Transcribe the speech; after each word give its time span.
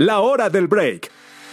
la 0.00 0.20
hora 0.20 0.48
del 0.48 0.66
break. 0.66 1.10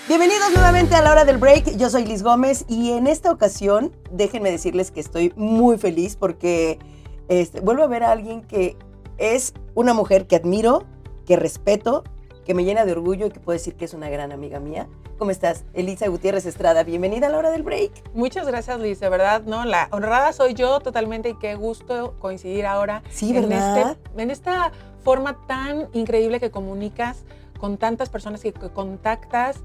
Bienvenidos 0.07 0.53
nuevamente 0.53 0.95
a 0.95 1.01
la 1.01 1.11
hora 1.11 1.25
del 1.25 1.37
break. 1.37 1.75
Yo 1.75 1.89
soy 1.89 2.05
Liz 2.05 2.23
Gómez 2.23 2.63
y 2.69 2.91
en 2.93 3.05
esta 3.05 3.29
ocasión 3.29 3.93
déjenme 4.09 4.49
decirles 4.49 4.89
que 4.89 5.01
estoy 5.01 5.33
muy 5.35 5.77
feliz 5.77 6.15
porque 6.15 6.79
este, 7.27 7.59
vuelvo 7.59 7.83
a 7.83 7.87
ver 7.87 8.03
a 8.03 8.11
alguien 8.13 8.41
que 8.43 8.77
es 9.17 9.53
una 9.75 9.93
mujer 9.93 10.27
que 10.27 10.37
admiro, 10.37 10.85
que 11.25 11.35
respeto, 11.35 12.05
que 12.45 12.53
me 12.53 12.63
llena 12.63 12.85
de 12.85 12.93
orgullo 12.93 13.25
y 13.25 13.31
que 13.31 13.41
puedo 13.41 13.57
decir 13.57 13.75
que 13.75 13.83
es 13.83 13.93
una 13.93 14.07
gran 14.09 14.31
amiga 14.31 14.61
mía. 14.61 14.87
¿Cómo 15.17 15.31
estás? 15.31 15.65
Elisa 15.73 16.07
Gutiérrez 16.07 16.45
Estrada, 16.45 16.83
bienvenida 16.83 17.27
a 17.27 17.29
la 17.29 17.39
hora 17.39 17.51
del 17.51 17.63
break. 17.63 17.91
Muchas 18.13 18.47
gracias, 18.47 18.79
Liz, 18.79 19.01
de 19.01 19.09
verdad, 19.09 19.41
¿no? 19.45 19.65
La 19.65 19.89
honrada 19.91 20.31
soy 20.31 20.53
yo 20.53 20.79
totalmente 20.79 21.27
y 21.31 21.33
qué 21.37 21.55
gusto 21.55 22.15
coincidir 22.19 22.65
ahora 22.65 23.03
Sí, 23.09 23.35
en, 23.35 23.49
¿verdad? 23.49 23.97
este- 24.05 24.21
en 24.21 24.31
esta 24.31 24.71
forma 25.03 25.35
tan 25.47 25.89
increíble 25.91 26.39
que 26.39 26.49
comunicas 26.49 27.25
con 27.57 27.77
tantas 27.77 28.09
personas 28.09 28.41
que 28.41 28.53
contactas, 28.53 29.57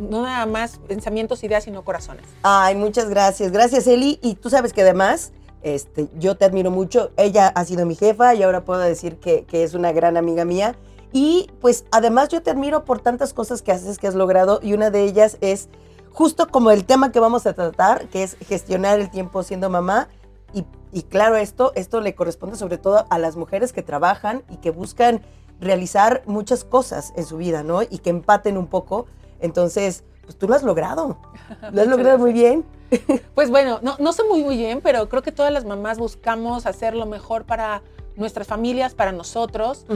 no 0.00 0.22
nada 0.22 0.46
más 0.46 0.78
pensamientos, 0.88 1.44
ideas, 1.44 1.64
sino 1.64 1.84
corazones. 1.84 2.24
Ay, 2.42 2.74
muchas 2.74 3.08
gracias. 3.08 3.52
Gracias, 3.52 3.86
Eli. 3.86 4.18
Y 4.22 4.34
tú 4.34 4.50
sabes 4.50 4.72
que 4.72 4.82
además, 4.82 5.32
este, 5.62 6.08
yo 6.18 6.36
te 6.36 6.44
admiro 6.44 6.70
mucho. 6.70 7.10
Ella 7.16 7.48
ha 7.48 7.64
sido 7.64 7.86
mi 7.86 7.94
jefa 7.94 8.34
y 8.34 8.42
ahora 8.42 8.64
puedo 8.64 8.80
decir 8.80 9.18
que, 9.18 9.44
que 9.44 9.62
es 9.62 9.74
una 9.74 9.92
gran 9.92 10.16
amiga 10.16 10.44
mía. 10.44 10.76
Y 11.12 11.50
pues 11.60 11.84
además 11.90 12.28
yo 12.28 12.42
te 12.42 12.50
admiro 12.50 12.84
por 12.84 13.00
tantas 13.00 13.34
cosas 13.34 13.62
que 13.62 13.72
haces, 13.72 13.98
que 13.98 14.06
has 14.06 14.14
logrado. 14.14 14.60
Y 14.62 14.74
una 14.74 14.90
de 14.90 15.04
ellas 15.04 15.36
es 15.40 15.68
justo 16.12 16.48
como 16.48 16.70
el 16.70 16.84
tema 16.84 17.12
que 17.12 17.20
vamos 17.20 17.46
a 17.46 17.52
tratar, 17.52 18.08
que 18.08 18.22
es 18.22 18.36
gestionar 18.46 19.00
el 19.00 19.10
tiempo 19.10 19.42
siendo 19.42 19.70
mamá. 19.70 20.08
Y, 20.52 20.64
y 20.92 21.02
claro, 21.02 21.36
esto, 21.36 21.72
esto 21.74 22.00
le 22.00 22.14
corresponde 22.14 22.56
sobre 22.56 22.78
todo 22.78 23.06
a 23.10 23.18
las 23.18 23.36
mujeres 23.36 23.72
que 23.72 23.82
trabajan 23.82 24.42
y 24.50 24.56
que 24.56 24.70
buscan 24.70 25.22
realizar 25.60 26.22
muchas 26.26 26.64
cosas 26.64 27.12
en 27.16 27.24
su 27.24 27.36
vida, 27.36 27.62
¿no? 27.62 27.82
Y 27.82 27.98
que 27.98 28.10
empaten 28.10 28.56
un 28.56 28.66
poco. 28.66 29.06
Entonces, 29.40 30.04
pues 30.22 30.36
tú 30.36 30.48
lo 30.48 30.54
has 30.54 30.62
logrado. 30.62 31.18
Lo 31.72 31.82
has 31.82 31.88
logrado 31.88 32.18
muy 32.18 32.32
bien. 32.32 32.64
Pues 33.36 33.50
bueno, 33.50 33.78
no, 33.82 33.94
no 34.00 34.12
sé 34.12 34.24
muy, 34.24 34.42
muy 34.42 34.56
bien, 34.56 34.80
pero 34.82 35.08
creo 35.08 35.22
que 35.22 35.30
todas 35.30 35.52
las 35.52 35.64
mamás 35.64 35.98
buscamos 35.98 36.66
hacer 36.66 36.96
lo 36.96 37.06
mejor 37.06 37.44
para 37.44 37.82
nuestras 38.16 38.48
familias, 38.48 38.94
para 38.94 39.12
nosotros. 39.12 39.86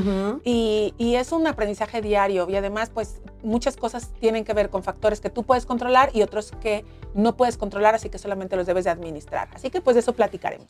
Y, 0.44 0.94
y 0.96 1.16
es 1.16 1.32
un 1.32 1.46
aprendizaje 1.46 2.00
diario 2.00 2.48
y 2.48 2.56
además 2.56 2.90
pues 2.92 3.20
muchas 3.42 3.76
cosas 3.76 4.12
tienen 4.20 4.44
que 4.44 4.54
ver 4.54 4.70
con 4.70 4.82
factores 4.82 5.20
que 5.20 5.28
tú 5.28 5.42
puedes 5.42 5.66
controlar 5.66 6.10
y 6.14 6.22
otros 6.22 6.52
que 6.60 6.84
no 7.14 7.36
puedes 7.36 7.56
controlar, 7.56 7.94
así 7.94 8.08
que 8.08 8.18
solamente 8.18 8.56
los 8.56 8.66
debes 8.66 8.84
de 8.84 8.90
administrar. 8.90 9.48
Así 9.54 9.70
que 9.70 9.80
pues 9.80 9.94
de 9.94 10.00
eso 10.00 10.12
platicaremos. 10.12 10.68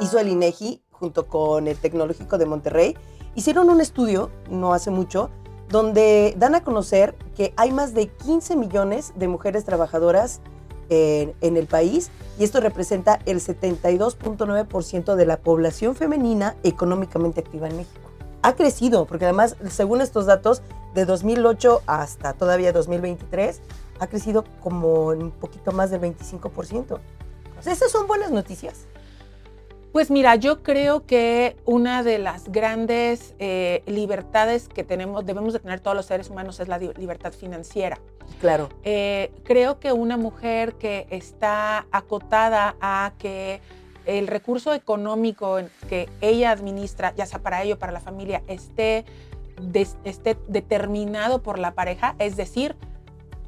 Hizo 0.00 0.18
el 0.18 0.28
INEGI 0.28 0.82
junto 1.02 1.26
con 1.26 1.66
el 1.66 1.76
Tecnológico 1.76 2.38
de 2.38 2.46
Monterrey. 2.46 2.96
Hicieron 3.34 3.68
un 3.70 3.80
estudio, 3.80 4.30
no 4.48 4.72
hace 4.72 4.92
mucho, 4.92 5.30
donde 5.68 6.32
dan 6.38 6.54
a 6.54 6.62
conocer 6.62 7.16
que 7.34 7.52
hay 7.56 7.72
más 7.72 7.92
de 7.92 8.06
15 8.06 8.54
millones 8.54 9.12
de 9.16 9.26
mujeres 9.26 9.64
trabajadoras 9.64 10.40
en, 10.90 11.34
en 11.40 11.56
el 11.56 11.66
país 11.66 12.12
y 12.38 12.44
esto 12.44 12.60
representa 12.60 13.18
el 13.26 13.40
72.9% 13.40 15.16
de 15.16 15.26
la 15.26 15.38
población 15.38 15.96
femenina 15.96 16.54
económicamente 16.62 17.40
activa 17.40 17.66
en 17.66 17.78
México. 17.78 18.08
Ha 18.42 18.54
crecido, 18.54 19.04
porque 19.06 19.24
además, 19.24 19.56
según 19.70 20.02
estos 20.02 20.26
datos, 20.26 20.62
de 20.94 21.04
2008 21.04 21.82
hasta 21.86 22.34
todavía 22.34 22.72
2023, 22.72 23.60
ha 23.98 24.06
crecido 24.06 24.44
como 24.60 25.06
un 25.06 25.32
poquito 25.32 25.72
más 25.72 25.90
del 25.90 26.00
25%. 26.00 26.92
O 26.92 27.62
sea, 27.62 27.72
esas 27.72 27.90
son 27.90 28.06
buenas 28.06 28.30
noticias. 28.30 28.86
Pues 29.92 30.10
mira, 30.10 30.36
yo 30.36 30.62
creo 30.62 31.04
que 31.04 31.54
una 31.66 32.02
de 32.02 32.18
las 32.18 32.50
grandes 32.50 33.34
eh, 33.38 33.82
libertades 33.86 34.68
que 34.68 34.84
tenemos, 34.84 35.26
debemos 35.26 35.52
de 35.52 35.60
tener 35.60 35.80
todos 35.80 35.94
los 35.94 36.06
seres 36.06 36.30
humanos 36.30 36.60
es 36.60 36.68
la 36.68 36.78
libertad 36.78 37.32
financiera. 37.34 37.98
Claro. 38.40 38.70
Eh, 38.84 39.30
creo 39.44 39.80
que 39.80 39.92
una 39.92 40.16
mujer 40.16 40.74
que 40.74 41.06
está 41.10 41.86
acotada 41.92 42.74
a 42.80 43.12
que 43.18 43.60
el 44.06 44.28
recurso 44.28 44.72
económico 44.72 45.58
que 45.90 46.08
ella 46.22 46.52
administra, 46.52 47.14
ya 47.14 47.26
sea 47.26 47.40
para 47.40 47.62
ella 47.62 47.74
o 47.74 47.78
para 47.78 47.92
la 47.92 48.00
familia, 48.00 48.42
esté, 48.46 49.04
esté 50.04 50.38
determinado 50.48 51.42
por 51.42 51.58
la 51.58 51.74
pareja, 51.74 52.16
es 52.18 52.36
decir, 52.36 52.76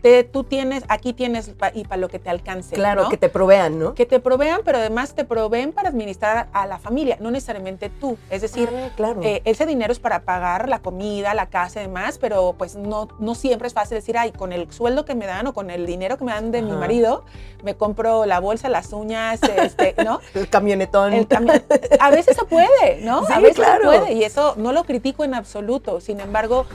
te- 0.04 0.22
tú 0.22 0.44
tienes, 0.44 0.84
aquí 0.88 1.14
tienes 1.14 1.48
pa- 1.48 1.70
y 1.72 1.84
para 1.84 1.96
lo 1.96 2.08
que 2.10 2.18
te 2.18 2.28
alcance. 2.28 2.74
Claro, 2.74 3.04
¿no? 3.04 3.08
que 3.08 3.16
te 3.16 3.30
provean, 3.30 3.78
¿no? 3.78 3.94
que 3.94 4.04
te 4.04 4.20
provean, 4.20 4.60
pero 4.62 4.76
además 4.76 5.14
te 5.14 5.24
proveen 5.24 5.72
para 5.72 5.88
administrar 5.88 6.48
a 6.52 6.66
la 6.66 6.78
familia, 6.78 7.16
no 7.20 7.30
necesariamente 7.30 7.88
tú. 7.88 8.18
Es 8.28 8.42
decir, 8.42 8.68
Ah, 8.70 8.90
claro. 8.96 9.22
eh, 9.24 9.40
ese 9.46 9.64
dinero 9.64 9.92
es 9.94 10.00
para 10.00 10.20
pagar 10.26 10.68
la 10.68 10.80
comida, 10.80 11.32
la 11.32 11.46
casa 11.46 11.80
y 11.80 11.84
demás, 11.86 12.18
pero 12.18 12.54
pues 12.58 12.76
no, 12.76 13.08
no 13.18 13.34
siempre 13.34 13.66
es 13.66 13.72
fácil 13.72 13.94
decir, 13.96 14.18
ay, 14.18 14.32
con 14.32 14.52
el 14.52 14.70
sueldo 14.70 15.06
que 15.06 15.14
me 15.14 15.24
dan 15.24 15.46
o 15.46 15.54
con 15.54 15.70
el 15.70 15.86
dinero 15.86 16.18
que 16.18 16.24
me 16.24 16.32
dan 16.32 16.50
de 16.52 16.60
mi 16.60 16.72
marido, 16.72 17.24
me 17.62 17.74
compro 17.74 18.26
la 18.26 18.40
bolsa, 18.40 18.68
las 18.68 18.92
uñas, 18.92 19.40
este, 19.42 19.94
¿no? 20.04 20.20
el 20.34 20.50
camionetón. 20.50 21.14
El 21.14 21.26
cami- 21.26 21.62
a 21.98 22.10
veces 22.10 22.36
se 22.36 22.44
puede, 22.44 23.00
¿no? 23.00 23.24
Sí, 23.26 23.32
a 23.32 23.40
veces 23.40 23.56
claro. 23.56 23.90
se 23.90 23.98
puede 24.00 24.12
y 24.12 24.24
eso 24.24 24.52
no 24.58 24.72
lo 24.72 24.84
critico 24.84 25.24
en 25.24 25.32
absoluto. 25.32 26.02
Sin 26.02 26.20
embargo, 26.20 26.66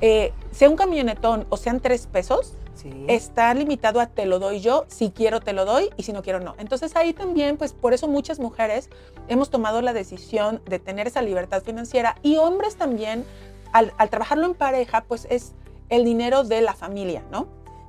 eh, 0.00 0.32
sea 0.50 0.68
un 0.68 0.76
camionetón 0.76 1.46
o 1.50 1.56
sean 1.56 1.80
tres 1.80 2.06
pesos, 2.06 2.54
Sí. 2.74 3.06
está 3.08 3.54
limitado 3.54 4.00
a 4.00 4.06
te 4.06 4.26
lo 4.26 4.38
doy 4.38 4.60
yo, 4.60 4.84
si 4.88 5.10
quiero 5.10 5.40
te 5.40 5.54
lo 5.54 5.64
doy 5.64 5.88
y 5.96 6.02
si 6.02 6.12
no 6.12 6.22
quiero 6.22 6.40
no. 6.40 6.54
Entonces 6.58 6.94
ahí 6.94 7.14
también, 7.14 7.56
pues 7.56 7.72
por 7.72 7.94
eso 7.94 8.06
muchas 8.06 8.38
mujeres 8.38 8.90
hemos 9.28 9.48
tomado 9.48 9.80
la 9.80 9.94
decisión 9.94 10.60
de 10.66 10.78
tener 10.78 11.06
esa 11.06 11.22
libertad 11.22 11.62
financiera 11.62 12.16
y 12.22 12.36
hombres 12.36 12.76
también, 12.76 13.24
al, 13.72 13.94
al 13.96 14.10
trabajarlo 14.10 14.44
en 14.44 14.52
pareja, 14.54 15.04
pues 15.08 15.26
es 15.30 15.52
el 15.88 16.04
dinero 16.04 16.44
de 16.44 16.60
la 16.60 16.74
familia, 16.74 17.22
¿no? 17.30 17.46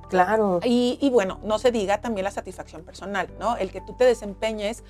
claro. 0.08 0.60
Y, 0.64 0.96
y 1.02 1.10
bueno, 1.10 1.38
no 1.44 1.58
se 1.58 1.70
diga 1.70 2.00
también 2.00 2.24
la 2.24 2.30
satisfacción 2.30 2.82
personal, 2.82 3.28
¿no? 3.38 3.58
El 3.58 3.70
que 3.70 3.82
tú 3.82 3.92
te 3.92 4.04
desempeñes 4.04 4.82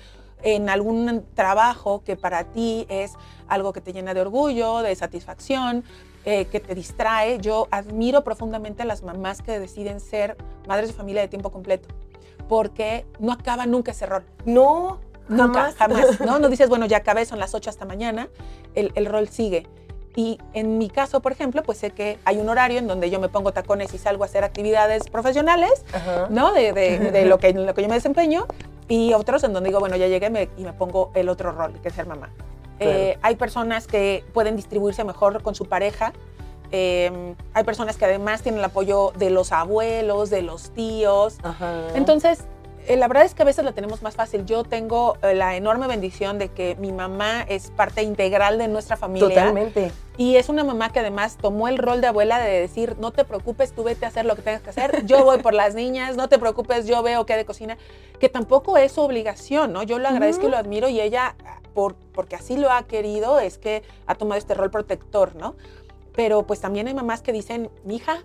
en 0.43 0.69
algún 0.69 1.25
trabajo 1.35 2.03
que 2.05 2.15
para 2.15 2.45
ti 2.45 2.85
es 2.87 3.15
algo 3.49 3.73
que 3.73 3.81
te 3.81 3.91
llena 3.91 4.13
de 4.13 4.21
orgullo, 4.21 4.77
de 4.79 4.95
satisfacción, 4.95 5.83
eh, 6.29 6.45
que 6.45 6.59
te 6.59 6.75
distrae. 6.75 7.39
Yo 7.39 7.67
admiro 7.71 8.23
profundamente 8.23 8.83
a 8.83 8.85
las 8.85 9.01
mamás 9.01 9.41
que 9.41 9.59
deciden 9.59 9.99
ser 9.99 10.37
madres 10.67 10.89
de 10.89 10.93
familia 10.93 11.21
de 11.21 11.27
tiempo 11.27 11.51
completo, 11.51 11.89
porque 12.47 13.05
no 13.19 13.31
acaba 13.31 13.65
nunca 13.65 13.91
ese 13.91 14.05
rol. 14.05 14.23
No, 14.45 14.99
Nunca, 15.27 15.71
jamás. 15.71 15.75
jamás. 15.75 16.19
¿no? 16.25 16.39
no 16.39 16.49
dices, 16.49 16.69
bueno, 16.69 16.85
ya 16.85 16.97
acabé, 16.97 17.25
son 17.25 17.39
las 17.39 17.53
8 17.55 17.69
hasta 17.69 17.85
mañana, 17.85 18.29
el, 18.75 18.91
el 18.95 19.05
rol 19.07 19.27
sigue. 19.27 19.67
Y 20.15 20.37
en 20.53 20.77
mi 20.79 20.89
caso, 20.89 21.21
por 21.21 21.31
ejemplo, 21.31 21.63
pues 21.63 21.77
sé 21.77 21.91
que 21.91 22.17
hay 22.25 22.37
un 22.39 22.49
horario 22.49 22.77
en 22.79 22.87
donde 22.87 23.09
yo 23.09 23.19
me 23.19 23.29
pongo 23.29 23.51
tacones 23.53 23.93
y 23.93 23.97
salgo 23.97 24.23
a 24.23 24.25
hacer 24.25 24.43
actividades 24.43 25.09
profesionales, 25.09 25.85
Ajá. 25.93 26.27
¿no? 26.29 26.51
De, 26.51 26.73
de- 26.73 26.99
de 27.11 27.25
lo, 27.25 27.37
que, 27.37 27.53
lo 27.53 27.73
que 27.73 27.81
yo 27.83 27.87
me 27.87 27.95
desempeño. 27.95 28.45
Y 28.87 29.13
otros 29.13 29.43
en 29.43 29.53
donde 29.53 29.69
digo, 29.69 29.79
bueno, 29.79 29.95
ya 29.97 30.07
llegué 30.07 30.29
me- 30.31 30.49
y 30.57 30.63
me 30.63 30.73
pongo 30.73 31.11
el 31.13 31.29
otro 31.29 31.51
rol, 31.51 31.73
que 31.81 31.89
es 31.89 31.93
ser 31.95 32.07
mamá. 32.07 32.29
Eh, 32.79 33.17
hay 33.21 33.35
personas 33.35 33.87
que 33.87 34.23
pueden 34.33 34.55
distribuirse 34.55 35.03
mejor 35.03 35.41
con 35.41 35.55
su 35.55 35.65
pareja. 35.65 36.13
Eh, 36.71 37.35
hay 37.53 37.63
personas 37.63 37.97
que 37.97 38.05
además 38.05 38.41
tienen 38.41 38.59
el 38.59 38.65
apoyo 38.65 39.11
de 39.17 39.29
los 39.29 39.51
abuelos, 39.51 40.29
de 40.29 40.41
los 40.41 40.71
tíos. 40.71 41.37
Ajá. 41.43 41.87
Entonces, 41.95 42.45
eh, 42.89 42.97
la 42.97 43.07
verdad 43.07 43.23
es 43.23 43.35
que 43.35 43.43
a 43.43 43.45
veces 43.45 43.63
la 43.63 43.73
tenemos 43.73 44.01
más 44.01 44.15
fácil. 44.15 44.45
Yo 44.45 44.63
tengo 44.63 45.15
eh, 45.21 45.35
la 45.35 45.55
enorme 45.55 45.85
bendición 45.85 46.39
de 46.39 46.49
que 46.49 46.75
mi 46.79 46.91
mamá 46.91 47.43
es 47.47 47.69
parte 47.69 48.01
integral 48.01 48.57
de 48.57 48.67
nuestra 48.67 48.97
familia. 48.97 49.29
Totalmente. 49.29 49.91
Y 50.17 50.37
es 50.37 50.49
una 50.49 50.63
mamá 50.63 50.91
que 50.91 50.99
además 50.99 51.37
tomó 51.37 51.67
el 51.67 51.77
rol 51.77 52.01
de 52.01 52.07
abuela 52.07 52.39
de 52.39 52.61
decir, 52.61 52.95
no 52.99 53.11
te 53.11 53.25
preocupes, 53.25 53.73
tú 53.73 53.83
vete 53.83 54.05
a 54.05 54.07
hacer 54.07 54.25
lo 54.25 54.35
que 54.35 54.41
tengas 54.41 54.61
que 54.61 54.71
hacer, 54.71 55.05
yo 55.05 55.23
voy 55.23 55.37
por 55.37 55.53
las 55.53 55.75
niñas, 55.75 56.17
no 56.17 56.29
te 56.29 56.39
preocupes, 56.39 56.87
yo 56.87 57.03
veo 57.03 57.27
qué 57.27 57.37
de 57.37 57.45
cocina, 57.45 57.77
que 58.19 58.27
tampoco 58.27 58.75
es 58.75 58.91
su 58.91 59.01
obligación, 59.01 59.71
¿no? 59.71 59.83
Yo 59.83 59.99
lo 59.99 60.07
agradezco 60.07 60.47
y 60.47 60.49
lo 60.49 60.57
admiro 60.57 60.89
y 60.89 60.99
ella, 60.99 61.35
por, 61.73 61.95
porque 62.13 62.35
así 62.35 62.57
lo 62.57 62.71
ha 62.71 62.83
querido, 62.83 63.39
es 63.39 63.57
que 63.57 63.83
ha 64.07 64.15
tomado 64.15 64.37
este 64.37 64.53
rol 64.53 64.71
protector, 64.71 65.35
¿no? 65.35 65.55
Pero 66.15 66.43
pues 66.43 66.59
también 66.59 66.87
hay 66.87 66.93
mamás 66.93 67.21
que 67.21 67.31
dicen, 67.31 67.69
mija, 67.83 68.23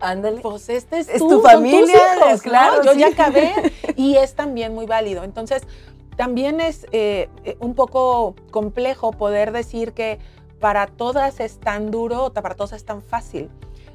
Ándale. 0.00 0.40
pues 0.40 0.68
este 0.68 0.98
es, 0.98 1.08
Es 1.08 1.18
tú, 1.18 1.28
tu 1.28 1.34
son 1.34 1.42
tus 1.42 1.52
familia, 1.52 1.96
hijos, 2.16 2.42
claro, 2.42 2.78
¿no? 2.78 2.84
Yo 2.84 2.92
sí. 2.94 3.00
ya 3.00 3.08
acabé 3.08 3.52
y 3.96 4.16
es 4.16 4.34
también 4.34 4.74
muy 4.74 4.86
válido. 4.86 5.24
Entonces, 5.24 5.62
también 6.16 6.60
es 6.60 6.86
eh, 6.92 7.28
eh, 7.44 7.56
un 7.60 7.74
poco 7.74 8.34
complejo 8.50 9.12
poder 9.12 9.52
decir 9.52 9.92
que 9.92 10.18
para 10.60 10.86
todas 10.86 11.40
es 11.40 11.58
tan 11.58 11.90
duro 11.90 12.26
o 12.26 12.32
para 12.32 12.54
todas 12.54 12.72
es 12.72 12.84
tan 12.84 13.02
fácil. 13.02 13.50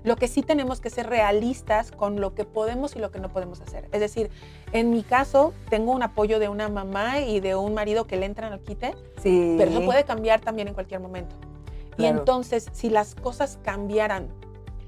Lo 0.05 0.15
que 0.17 0.27
sí 0.27 0.43
tenemos 0.43 0.79
que 0.81 0.91
ser 0.91 1.07
realistas 1.09 1.91
con 1.91 2.21
lo 2.21 2.35
que 2.35 2.45
podemos 2.45 2.95
y 2.95 2.99
lo 2.99 3.09
que 3.11 3.19
no 3.19 3.29
podemos 3.29 3.59
hacer. 3.61 3.89
Es 3.91 3.99
decir, 3.99 4.29
en 4.71 4.91
mi 4.91 5.01
caso, 5.01 5.51
tengo 5.69 5.91
un 5.91 6.03
apoyo 6.03 6.37
de 6.37 6.47
una 6.47 6.69
mamá 6.69 7.19
y 7.21 7.39
de 7.39 7.55
un 7.55 7.73
marido 7.73 8.05
que 8.05 8.15
le 8.15 8.27
entran 8.27 8.53
al 8.53 8.59
quite, 8.59 8.93
Sí. 9.21 9.55
pero 9.57 9.71
eso 9.71 9.83
puede 9.83 10.03
cambiar 10.03 10.41
también 10.41 10.67
en 10.67 10.75
cualquier 10.75 10.99
momento. 10.99 11.35
Y 11.97 12.05
entonces, 12.05 12.69
si 12.71 12.89
las 12.89 13.15
cosas 13.15 13.57
cambiaran 13.63 14.27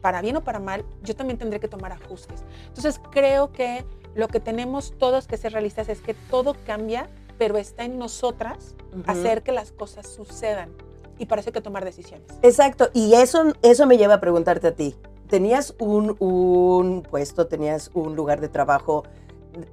para 0.01 0.21
bien 0.21 0.35
o 0.35 0.43
para 0.43 0.59
mal, 0.59 0.85
yo 1.01 1.15
también 1.15 1.39
tendré 1.39 1.59
que 1.59 1.67
tomar 1.67 1.91
ajustes. 1.93 2.43
Entonces, 2.67 3.01
creo 3.11 3.51
que 3.51 3.85
lo 4.13 4.27
que 4.27 4.39
tenemos 4.39 4.93
todos 4.99 5.25
que 5.25 5.37
ser 5.37 5.53
realistas 5.53 5.89
es 5.89 5.99
que 5.99 6.13
todo 6.13 6.55
cambia, 6.65 7.09
pero 7.39 7.57
está 7.57 7.85
en 7.85 7.97
nosotras 7.97 8.75
hacer 9.07 9.41
que 9.41 9.51
las 9.51 9.71
cosas 9.71 10.07
sucedan. 10.07 10.69
Y 11.17 11.27
hay 11.31 11.51
que 11.51 11.61
tomar 11.61 11.85
decisiones. 11.85 12.27
Exacto, 12.41 12.89
y 12.93 13.13
eso, 13.13 13.53
eso 13.61 13.87
me 13.87 13.97
lleva 13.97 14.15
a 14.15 14.19
preguntarte 14.19 14.67
a 14.67 14.75
ti. 14.75 14.95
Tenías 15.29 15.75
un, 15.79 16.15
un 16.19 17.03
puesto, 17.03 17.47
tenías 17.47 17.91
un 17.93 18.15
lugar 18.15 18.39
de 18.39 18.49
trabajo 18.49 19.03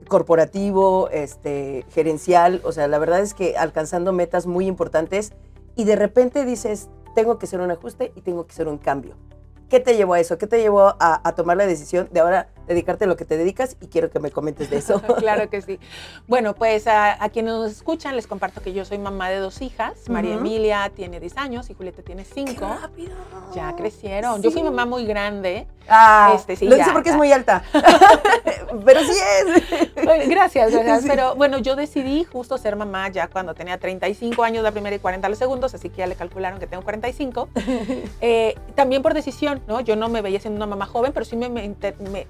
corporativo, 0.09 1.09
este, 1.11 1.85
gerencial, 1.91 2.61
o 2.65 2.73
sea, 2.73 2.89
la 2.89 2.99
verdad 2.99 3.21
es 3.21 3.35
que 3.35 3.57
alcanzando 3.57 4.13
metas 4.13 4.47
muy 4.47 4.67
importantes 4.67 5.33
y 5.77 5.85
de 5.85 5.97
repente 5.97 6.45
dices, 6.45 6.89
tengo 7.15 7.39
que 7.39 7.47
hacer 7.47 7.61
un 7.61 7.71
ajuste 7.71 8.13
y 8.15 8.21
tengo 8.23 8.47
que 8.47 8.53
hacer 8.53 8.69
un 8.69 8.79
cambio. 8.79 9.17
¿Qué 9.69 9.81
te 9.81 9.97
llevó 9.97 10.15
a 10.15 10.21
eso? 10.21 10.39
¿Qué 10.39 10.47
te 10.47 10.61
llevó 10.61 10.95
a, 10.99 11.35
tomar 11.35 11.57
la 11.57 11.67
decisión 11.67 12.09
de 12.13 12.21
ahora 12.21 12.49
dedicarte 12.67 13.05
a 13.05 13.09
lo 13.09 13.17
que 13.17 13.25
te 13.25 13.37
dedicas? 13.37 13.77
Y 13.81 13.87
quiero 13.87 14.11
que 14.11 14.21
me 14.21 14.31
comentes 14.31 14.71
de 14.71 14.79
eso. 14.79 15.01
claro 15.19 15.49
que 15.51 15.63
sí. 15.63 15.79
Bueno, 16.27 16.55
pues 16.55 16.87
a, 16.87 17.19
quienes 17.33 17.55
nos 17.55 17.71
escuchan 17.71 18.17
les 18.17 18.27
comparto 18.27 18.61
que 18.61 18.73
yo 18.73 18.85
soy 18.85 18.99
mamá 18.99 19.31
de 19.31 19.39
dos 19.39 19.63
hijas. 19.63 20.09
María 20.09 20.35
Emilia 20.35 20.91
tiene 20.95 21.21
10 21.21 21.37
años 21.39 21.71
y 21.71 21.75
Julieta 21.75 22.03
tiene 22.03 22.25
5. 22.25 22.79
rápido! 22.81 23.15
Ya 23.55 23.75
crecieron. 23.77 24.43
Yo 24.43 24.51
fui 24.51 24.63
mamá 24.63 24.87
muy 24.87 25.05
grande. 25.05 25.67
Ah, 25.89 26.33
este, 26.35 26.57
sí, 26.57 26.67
lo 26.67 26.77
dice 26.77 26.91
porque 26.93 27.11
es 27.11 27.17
muy 27.17 27.31
alta. 27.31 27.63
pero 28.85 29.01
sí 29.01 29.13
es. 29.13 30.29
gracias, 30.29 30.73
gracias. 30.73 31.05
Pero 31.07 31.35
bueno, 31.35 31.59
yo 31.59 31.77
decidí 31.77 32.25
justo 32.25 32.57
ser 32.57 32.77
mamá 32.77 33.09
ya 33.09 33.29
cuando 33.29 33.55
tenía 33.55 33.79
35 33.79 34.43
años 34.43 34.63
la 34.63 34.73
primera 34.73 34.97
y 34.97 34.99
40 34.99 35.29
los 35.29 35.39
segundos, 35.39 35.75
así 35.75 35.91
que 35.91 35.99
ya 35.99 36.07
le 36.07 36.15
calcularon 36.15 36.59
que 36.59 36.67
tengo 36.67 36.83
45. 36.83 37.49
Eh, 38.21 38.57
también 38.75 39.03
por 39.03 39.15
decisión, 39.15 39.63
¿no? 39.67 39.81
Yo 39.81 39.97
no 39.97 40.09
me 40.09 40.23
veía 40.23 40.41
siendo 40.41 40.57
una 40.57 40.67
mamá 40.67 40.87
joven, 40.87 41.13
pero 41.13 41.27
sí 41.27 41.37
me, 41.37 41.75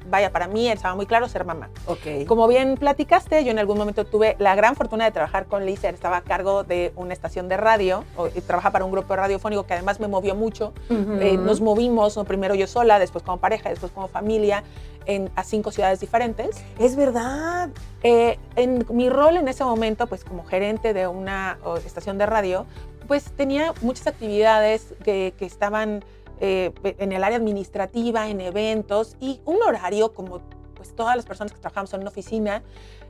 vaya, 0.08 0.23
para 0.30 0.48
mí 0.48 0.68
estaba 0.68 0.94
muy 0.94 1.06
claro 1.06 1.28
ser 1.28 1.44
mamá. 1.44 1.70
Ok. 1.86 2.26
Como 2.26 2.46
bien 2.48 2.76
platicaste, 2.76 3.44
yo 3.44 3.50
en 3.50 3.58
algún 3.58 3.78
momento 3.78 4.04
tuve 4.04 4.36
la 4.38 4.54
gran 4.54 4.76
fortuna 4.76 5.04
de 5.04 5.10
trabajar 5.10 5.46
con 5.46 5.66
Lisa, 5.66 5.88
estaba 5.88 6.18
a 6.18 6.22
cargo 6.22 6.64
de 6.64 6.92
una 6.96 7.12
estación 7.12 7.48
de 7.48 7.56
radio, 7.56 8.04
o, 8.16 8.28
y 8.28 8.40
trabaja 8.40 8.70
para 8.70 8.84
un 8.84 8.90
grupo 8.90 9.14
radiofónico 9.14 9.66
que 9.66 9.74
además 9.74 10.00
me 10.00 10.08
movió 10.08 10.34
mucho. 10.34 10.72
Eh, 10.90 11.36
nos 11.36 11.60
movimos, 11.60 12.18
primero 12.26 12.54
yo 12.54 12.66
sola, 12.66 12.98
después 12.98 13.24
como 13.24 13.38
pareja, 13.38 13.68
después 13.68 13.92
como 13.92 14.08
familia, 14.08 14.64
en, 15.06 15.30
a 15.36 15.44
cinco 15.44 15.70
ciudades 15.70 16.00
diferentes. 16.00 16.62
Es 16.78 16.96
verdad. 16.96 17.68
Eh, 18.02 18.38
en 18.56 18.86
mi 18.90 19.08
rol 19.10 19.36
en 19.36 19.48
ese 19.48 19.64
momento, 19.64 20.06
pues 20.06 20.24
como 20.24 20.44
gerente 20.44 20.94
de 20.94 21.06
una 21.06 21.58
estación 21.84 22.18
de 22.18 22.26
radio, 22.26 22.66
pues 23.06 23.32
tenía 23.36 23.74
muchas 23.82 24.06
actividades 24.06 24.94
que, 25.04 25.34
que 25.38 25.44
estaban 25.44 26.04
eh, 26.40 26.72
en 26.82 27.12
el 27.12 27.24
área 27.24 27.36
administrativa, 27.36 28.28
en 28.28 28.40
eventos 28.40 29.16
y 29.20 29.40
un 29.44 29.62
horario 29.62 30.12
como 30.12 30.40
pues 30.74 30.94
todas 30.94 31.16
las 31.16 31.24
personas 31.24 31.52
que 31.52 31.58
trabajamos 31.58 31.92
en 31.94 32.00
una 32.00 32.10
oficina 32.10 32.62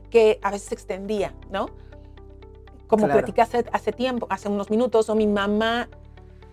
que 0.09 0.39
a 0.41 0.51
veces 0.51 0.69
se 0.69 0.75
extendía, 0.75 1.33
¿no? 1.49 1.69
Como 2.87 3.05
claro. 3.05 3.19
platicaste 3.19 3.65
hace 3.71 3.91
tiempo, 3.91 4.27
hace 4.29 4.47
unos 4.47 4.69
minutos, 4.69 5.09
o 5.09 5.15
mi 5.15 5.27
mamá 5.27 5.89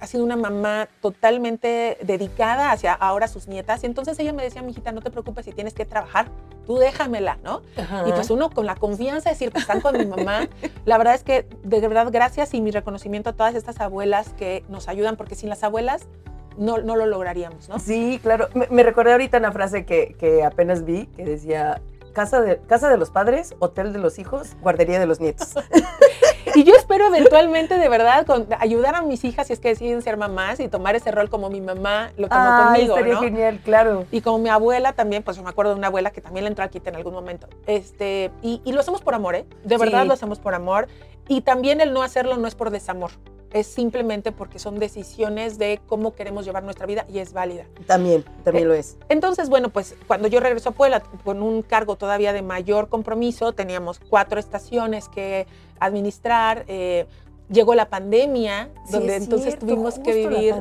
ha 0.02 0.06
sido 0.08 0.24
una 0.24 0.34
mamá 0.34 0.88
totalmente 1.00 1.96
dedicada 2.02 2.72
hacia 2.72 2.92
ahora 2.92 3.28
sus 3.28 3.46
nietas. 3.46 3.84
Y 3.84 3.86
entonces 3.86 4.18
ella 4.18 4.32
me 4.32 4.42
decía, 4.42 4.60
mijita, 4.60 4.90
no 4.90 5.00
te 5.00 5.12
preocupes 5.12 5.44
si 5.44 5.52
tienes 5.52 5.74
que 5.74 5.84
trabajar, 5.84 6.26
tú 6.66 6.76
déjamela, 6.76 7.38
¿no? 7.44 7.62
Y 8.04 8.10
pues 8.10 8.28
uno 8.30 8.50
con 8.50 8.66
la 8.66 8.74
confianza 8.74 9.30
de 9.30 9.34
decir, 9.34 9.52
pues 9.52 9.62
están 9.62 9.80
con 9.80 9.96
mi 9.96 10.04
mamá. 10.04 10.48
La 10.86 10.98
verdad 10.98 11.14
es 11.14 11.22
que 11.22 11.46
de 11.62 11.80
verdad 11.80 12.08
gracias 12.10 12.52
y 12.52 12.60
mi 12.60 12.72
reconocimiento 12.72 13.30
a 13.30 13.32
todas 13.34 13.54
estas 13.54 13.80
abuelas 13.80 14.30
que 14.30 14.64
nos 14.68 14.88
ayudan, 14.88 15.16
porque 15.16 15.36
sin 15.36 15.48
las 15.48 15.62
abuelas 15.62 16.08
no, 16.56 16.78
no 16.78 16.96
lo 16.96 17.06
lograríamos, 17.06 17.68
¿no? 17.68 17.78
Sí, 17.78 18.20
claro. 18.22 18.48
Me, 18.70 18.82
recordé 18.82 19.12
ahorita 19.12 19.38
una 19.38 19.52
frase 19.52 19.84
que, 19.84 20.14
que 20.18 20.44
apenas 20.44 20.84
vi 20.84 21.06
que 21.06 21.24
decía, 21.24 21.80
casa 22.12 22.40
de, 22.40 22.58
casa 22.58 22.88
de 22.88 22.96
los 22.96 23.10
padres, 23.10 23.54
hotel 23.58 23.92
de 23.92 23.98
los 23.98 24.18
hijos, 24.18 24.56
guardería 24.60 25.00
de 25.00 25.06
los 25.06 25.20
nietos. 25.20 25.54
y 26.54 26.64
yo 26.64 26.74
espero 26.74 27.06
eventualmente, 27.06 27.78
de 27.78 27.88
verdad, 27.88 28.24
con, 28.26 28.46
ayudar 28.58 28.94
a 28.94 29.02
mis 29.02 29.24
hijas 29.24 29.48
si 29.48 29.54
es 29.54 29.60
que 29.60 29.68
deciden 29.68 30.02
ser 30.02 30.16
mamás 30.16 30.60
y 30.60 30.68
tomar 30.68 30.94
ese 30.94 31.10
rol 31.10 31.28
como 31.28 31.50
mi 31.50 31.60
mamá 31.60 32.12
lo 32.16 32.28
tomó 32.28 32.40
ah, 32.40 32.72
conmigo. 32.72 32.96
Estaría 32.96 33.18
genial, 33.18 33.60
claro. 33.64 34.06
Y 34.12 34.20
como 34.20 34.38
mi 34.38 34.48
abuela 34.48 34.92
también, 34.92 35.22
pues 35.22 35.36
yo 35.36 35.42
me 35.42 35.50
acuerdo 35.50 35.72
de 35.72 35.78
una 35.78 35.88
abuela 35.88 36.10
que 36.10 36.20
también 36.20 36.44
le 36.44 36.50
entró 36.50 36.68
quite 36.70 36.90
en 36.90 36.96
algún 36.96 37.14
momento. 37.14 37.48
Este, 37.66 38.30
y, 38.42 38.60
lo 38.72 38.80
hacemos 38.80 39.02
por 39.02 39.14
amor, 39.14 39.34
¿eh? 39.34 39.46
De 39.64 39.76
verdad 39.76 40.06
lo 40.06 40.12
hacemos 40.12 40.38
por 40.38 40.54
amor. 40.54 40.88
Y 41.28 41.42
también 41.42 41.80
el 41.80 41.92
no 41.92 42.02
hacerlo 42.02 42.36
no 42.36 42.48
es 42.48 42.54
por 42.54 42.70
desamor 42.70 43.12
es 43.52 43.66
simplemente 43.66 44.32
porque 44.32 44.58
son 44.58 44.78
decisiones 44.78 45.58
de 45.58 45.80
cómo 45.86 46.14
queremos 46.14 46.44
llevar 46.44 46.62
nuestra 46.64 46.86
vida 46.86 47.06
y 47.12 47.18
es 47.18 47.32
válida. 47.32 47.66
También, 47.86 48.24
también 48.44 48.68
lo 48.68 48.74
es. 48.74 48.96
Entonces, 49.08 49.48
bueno, 49.48 49.70
pues 49.70 49.94
cuando 50.06 50.28
yo 50.28 50.40
regreso 50.40 50.70
a 50.70 50.72
Puebla 50.72 51.02
con 51.24 51.42
un 51.42 51.62
cargo 51.62 51.96
todavía 51.96 52.32
de 52.32 52.42
mayor 52.42 52.88
compromiso, 52.88 53.52
teníamos 53.52 53.98
cuatro 53.98 54.40
estaciones 54.40 55.08
que 55.08 55.46
administrar. 55.78 56.64
Eh, 56.68 57.06
llegó 57.52 57.74
la 57.74 57.88
pandemia, 57.88 58.70
donde 58.90 59.16
entonces 59.16 59.58
tuvimos 59.58 59.98
que 59.98 60.14
vivir, 60.14 60.54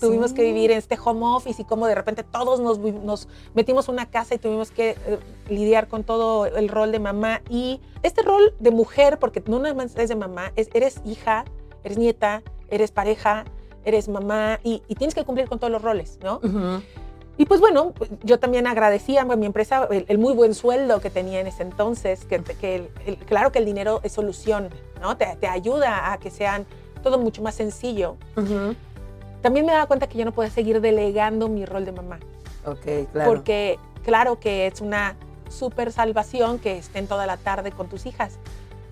tuvimos 0.00 0.32
que 0.32 0.42
vivir 0.42 0.70
en 0.70 0.78
este 0.78 0.96
home 1.02 1.26
office 1.26 1.62
y 1.62 1.64
como 1.64 1.86
de 1.86 1.94
repente 1.94 2.22
todos 2.22 2.60
nos, 2.60 2.78
nos 2.78 3.28
metimos 3.54 3.88
una 3.88 4.08
casa 4.08 4.34
y 4.34 4.38
tuvimos 4.38 4.70
que 4.70 4.90
eh, 4.90 5.18
lidiar 5.48 5.88
con 5.88 6.04
todo 6.04 6.46
el 6.46 6.68
rol 6.68 6.92
de 6.92 7.00
mamá 7.00 7.42
y 7.48 7.80
este 8.02 8.22
rol 8.22 8.54
de 8.60 8.70
mujer, 8.70 9.18
porque 9.18 9.42
no 9.46 9.58
nada 9.58 9.74
más 9.74 9.96
es 9.96 10.08
de 10.08 10.16
mamá, 10.16 10.52
es, 10.54 10.68
eres 10.74 11.00
hija, 11.04 11.44
eres 11.84 11.98
nieta, 11.98 12.42
eres 12.68 12.90
pareja, 12.90 13.44
eres 13.84 14.08
mamá 14.08 14.60
y, 14.62 14.80
tienes 14.96 15.14
que 15.14 15.24
cumplir 15.24 15.48
con 15.48 15.58
todos 15.58 15.72
los 15.72 15.82
roles, 15.82 16.18
¿no? 16.22 16.40
Y 17.38 17.46
pues 17.46 17.60
bueno, 17.60 17.94
yo 18.22 18.38
también 18.38 18.66
agradecía 18.66 19.22
a 19.22 19.36
mi 19.36 19.46
empresa 19.46 19.88
el, 19.90 20.18
muy 20.18 20.34
buen 20.34 20.54
sueldo 20.54 21.00
que 21.00 21.10
tenía 21.10 21.40
en 21.40 21.46
ese 21.46 21.62
entonces, 21.62 22.24
que, 22.26 22.42
que 22.42 22.90
claro 23.26 23.50
que 23.52 23.58
el 23.58 23.64
dinero 23.64 24.00
es 24.02 24.12
solución, 24.12 24.68
¿no? 25.00 25.16
Te, 25.16 25.36
te, 25.40 25.48
ayuda 25.48 26.12
a 26.12 26.18
que 26.18 26.30
sean 26.30 26.66
todo 27.02 27.18
mucho 27.18 27.42
más 27.42 27.54
sencillo. 27.54 28.16
También 29.40 29.66
me 29.66 29.72
daba 29.72 29.86
cuenta 29.86 30.08
que 30.08 30.18
yo 30.18 30.24
no 30.24 30.32
podía 30.32 30.50
seguir 30.50 30.80
delegando 30.80 31.48
mi 31.48 31.64
rol 31.64 31.84
de 31.84 31.92
mamá. 31.92 32.20
Ok, 32.64 33.10
claro. 33.12 33.30
Porque 33.30 33.78
claro 34.04 34.38
que 34.38 34.66
es 34.66 34.80
una 34.80 35.16
súper 35.48 35.90
salvación 35.92 36.58
que 36.58 36.78
estén 36.78 37.06
toda 37.06 37.26
la 37.26 37.36
tarde 37.36 37.72
con 37.72 37.88
tus 37.88 38.06
hijas, 38.06 38.38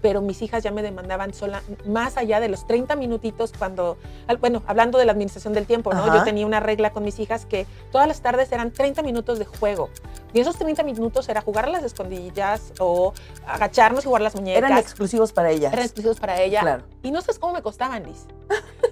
pero 0.02 0.20
mis 0.22 0.42
hijas 0.42 0.62
ya 0.62 0.70
me 0.70 0.82
demandaban 0.82 1.34
sola, 1.34 1.62
más 1.86 2.16
allá 2.16 2.40
de 2.40 2.48
los 2.48 2.66
30 2.66 2.96
minutitos 2.96 3.52
cuando, 3.58 3.96
bueno, 4.40 4.62
hablando 4.66 4.98
de 4.98 5.04
la 5.04 5.12
administración 5.12 5.52
del 5.52 5.66
tiempo, 5.66 5.92
¿no? 5.92 6.06
Yo 6.14 6.24
tenía 6.24 6.46
una 6.46 6.60
regla 6.60 6.90
con 6.90 7.04
mis 7.04 7.18
hijas 7.18 7.46
que 7.46 7.66
todas 7.92 8.08
las 8.08 8.20
tardes 8.20 8.50
eran 8.52 8.72
30 8.72 9.02
minutos 9.02 9.38
de 9.38 9.44
juego. 9.44 9.90
Y 10.32 10.40
esos 10.40 10.56
30 10.56 10.82
minutos 10.84 11.28
era 11.28 11.40
jugar 11.40 11.64
a 11.66 11.68
las 11.68 11.82
escondillas 11.82 12.72
o 12.78 13.12
agacharnos 13.46 14.04
y 14.04 14.06
jugar 14.06 14.22
las 14.22 14.34
muñecas. 14.34 14.58
Eran 14.58 14.78
exclusivos 14.78 15.32
para 15.32 15.50
ellas. 15.50 15.72
Eran 15.72 15.84
exclusivos 15.84 16.20
para 16.20 16.40
ella. 16.40 16.60
Claro. 16.60 16.84
Y 17.02 17.10
no 17.10 17.20
sabes 17.20 17.38
cómo 17.38 17.52
me 17.52 17.62
costaban, 17.62 18.04
Liz. 18.04 18.26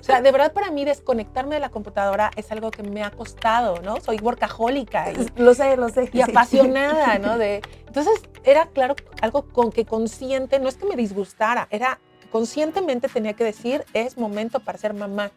Sea, 0.08 0.22
de 0.22 0.32
verdad 0.32 0.54
para 0.54 0.70
mí 0.70 0.86
desconectarme 0.86 1.56
de 1.56 1.60
la 1.60 1.68
computadora 1.68 2.30
es 2.34 2.50
algo 2.50 2.70
que 2.70 2.82
me 2.82 3.02
ha 3.02 3.10
costado, 3.10 3.82
¿no? 3.82 4.00
Soy 4.00 4.16
workahólica. 4.16 5.12
Y, 5.12 5.28
lo 5.36 5.52
sé, 5.52 5.76
lo 5.76 5.90
sé. 5.90 6.08
Y 6.14 6.22
apasionada, 6.22 7.18
¿no? 7.18 7.36
De, 7.36 7.60
entonces 7.86 8.14
era, 8.42 8.68
claro, 8.68 8.96
algo 9.20 9.42
con 9.42 9.70
que 9.70 9.84
consciente, 9.84 10.60
no 10.60 10.68
es 10.70 10.78
que 10.78 10.86
me 10.86 10.96
disgustara, 10.96 11.68
era 11.70 11.98
conscientemente 12.32 13.08
tenía 13.08 13.34
que 13.34 13.44
decir, 13.44 13.84
es 13.92 14.16
momento 14.16 14.60
para 14.60 14.78
ser 14.78 14.94
mamá. 14.94 15.30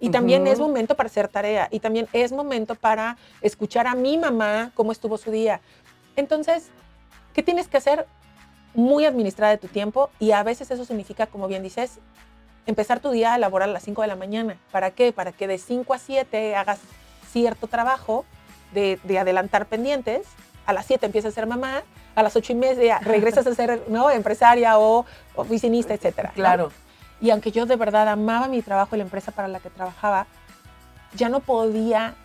Y 0.00 0.10
también 0.10 0.48
es 0.48 0.58
momento 0.58 0.96
para 0.96 1.06
hacer 1.06 1.28
tarea. 1.28 1.68
Y 1.70 1.78
también 1.78 2.08
es 2.12 2.32
momento 2.32 2.74
para 2.74 3.16
escuchar 3.40 3.86
a 3.86 3.94
mi 3.94 4.18
mamá 4.18 4.72
cómo 4.74 4.90
estuvo 4.90 5.16
su 5.16 5.30
día. 5.30 5.60
Entonces, 6.16 6.70
¿qué 7.34 7.44
tienes 7.44 7.68
que 7.68 7.76
hacer? 7.76 8.08
Muy 8.74 9.04
administrada 9.04 9.52
de 9.52 9.58
tu 9.58 9.68
tiempo. 9.68 10.10
Y 10.18 10.32
a 10.32 10.42
veces 10.42 10.72
eso 10.72 10.84
significa, 10.84 11.28
como 11.28 11.46
bien 11.46 11.62
dices, 11.62 12.00
empezar 12.66 13.00
tu 13.00 13.10
día 13.10 13.32
a 13.32 13.36
elaborar 13.36 13.68
a 13.68 13.72
las 13.72 13.82
5 13.82 14.02
de 14.02 14.08
la 14.08 14.16
mañana. 14.16 14.56
¿Para 14.70 14.90
qué? 14.90 15.12
Para 15.12 15.32
que 15.32 15.46
de 15.46 15.58
5 15.58 15.94
a 15.94 15.98
7 15.98 16.56
hagas 16.56 16.80
cierto 17.30 17.66
trabajo 17.66 18.24
de, 18.72 18.98
adelantar 19.18 19.66
pendientes. 19.66 20.26
A 20.66 20.72
las 20.72 20.86
7 20.86 21.06
empiezas 21.06 21.32
a 21.32 21.34
ser 21.34 21.46
mamá. 21.46 21.82
A 22.14 22.22
las 22.22 22.36
8 22.36 22.52
y 22.52 22.56
media 22.56 22.98
regresas 23.02 23.46
a 23.46 23.54
ser 23.54 23.84
¿no? 23.88 24.10
empresaria 24.10 24.78
o 24.78 25.04
oficinista, 25.34 25.94
etcétera. 25.94 26.32
Claro. 26.34 26.70
Y 27.20 27.30
aunque 27.30 27.52
yo 27.52 27.66
de 27.66 27.76
verdad 27.76 28.08
amaba 28.08 28.48
mi 28.48 28.62
trabajo 28.62 28.96
y 28.96 28.98
la 28.98 29.04
empresa 29.04 29.32
para 29.32 29.48
la 29.48 29.60
que 29.60 29.70
trabajaba, 29.70 30.26
ya 31.14 31.28
no 31.28 31.40
podía 31.40 32.16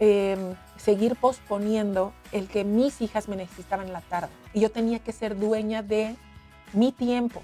em, 0.00 0.54
seguir 0.76 1.16
posponiendo 1.16 2.12
el 2.32 2.48
que 2.48 2.64
mis 2.64 3.00
hijas 3.02 3.28
me 3.28 3.36
necesitaban 3.36 3.86
en 3.86 3.92
la 3.92 4.00
tarde. 4.00 4.30
Y 4.54 4.60
yo 4.60 4.70
tenía 4.70 4.98
que 4.98 5.12
ser 5.12 5.38
dueña 5.38 5.82
de 5.82 6.16
mi 6.72 6.92
tiempo. 6.92 7.42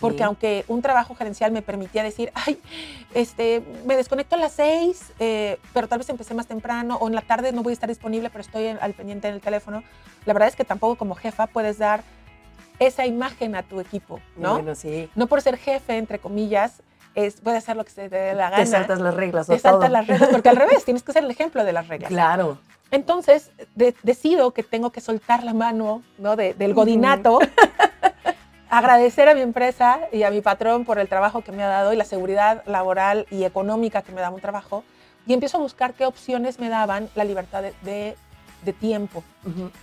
Porque 0.00 0.22
aunque 0.22 0.64
un 0.68 0.82
trabajo 0.82 1.14
gerencial 1.14 1.52
me 1.52 1.62
permitía 1.62 2.02
decir, 2.02 2.30
ay, 2.34 2.60
este, 3.14 3.62
me 3.84 3.96
desconecto 3.96 4.36
a 4.36 4.38
las 4.38 4.52
seis, 4.52 5.12
eh, 5.18 5.58
pero 5.72 5.88
tal 5.88 5.98
vez 5.98 6.08
empecé 6.08 6.34
más 6.34 6.46
temprano, 6.46 6.96
o 6.96 7.08
en 7.08 7.14
la 7.14 7.22
tarde 7.22 7.52
no 7.52 7.62
voy 7.62 7.72
a 7.72 7.74
estar 7.74 7.88
disponible, 7.88 8.30
pero 8.30 8.42
estoy 8.42 8.68
al 8.68 8.94
pendiente 8.94 9.28
en 9.28 9.34
el 9.34 9.40
teléfono. 9.40 9.82
La 10.26 10.32
verdad 10.32 10.48
es 10.48 10.56
que 10.56 10.64
tampoco 10.64 10.96
como 10.96 11.14
jefa 11.14 11.46
puedes 11.46 11.78
dar 11.78 12.02
esa 12.78 13.06
imagen 13.06 13.56
a 13.56 13.62
tu 13.62 13.80
equipo, 13.80 14.20
¿no? 14.36 14.54
Bueno, 14.54 14.74
sí. 14.74 15.10
No 15.14 15.26
por 15.26 15.42
ser 15.42 15.56
jefe, 15.56 15.96
entre 15.96 16.18
comillas, 16.18 16.82
es, 17.14 17.40
puede 17.40 17.56
hacer 17.56 17.76
lo 17.76 17.84
que 17.84 17.90
se 17.90 18.08
te 18.08 18.16
dé 18.16 18.34
la 18.34 18.50
gana. 18.50 18.62
Te 18.62 18.70
saltas 18.70 19.00
las 19.00 19.14
reglas. 19.14 19.46
Te 19.46 19.58
saltas 19.58 19.90
las 19.90 20.06
reglas, 20.06 20.28
porque 20.30 20.48
al 20.48 20.56
revés, 20.64 20.84
tienes 20.84 21.02
que 21.02 21.12
ser 21.12 21.24
el 21.24 21.30
ejemplo 21.30 21.64
de 21.64 21.72
las 21.72 21.88
reglas. 21.88 22.08
Claro. 22.08 22.58
Entonces, 22.90 23.50
decido 24.02 24.52
que 24.52 24.62
tengo 24.62 24.90
que 24.90 25.00
soltar 25.00 25.44
la 25.44 25.52
mano 25.52 26.02
¿no? 26.16 26.36
del 26.36 26.72
godinato 26.72 27.38
agradecer 28.70 29.28
a 29.28 29.34
mi 29.34 29.40
empresa 29.40 30.00
y 30.12 30.22
a 30.22 30.30
mi 30.30 30.40
patrón 30.40 30.84
por 30.84 30.98
el 30.98 31.08
trabajo 31.08 31.42
que 31.42 31.52
me 31.52 31.62
ha 31.62 31.68
dado 31.68 31.92
y 31.92 31.96
la 31.96 32.04
seguridad 32.04 32.62
laboral 32.66 33.26
y 33.30 33.44
económica 33.44 34.02
que 34.02 34.12
me 34.12 34.20
daba 34.20 34.34
un 34.34 34.40
trabajo. 34.40 34.84
Y 35.26 35.34
empiezo 35.34 35.58
a 35.58 35.60
buscar 35.60 35.94
qué 35.94 36.06
opciones 36.06 36.58
me 36.58 36.68
daban 36.68 37.08
la 37.14 37.24
libertad 37.24 37.62
de, 37.62 38.16
de, 38.62 38.72
tiempo. 38.72 39.22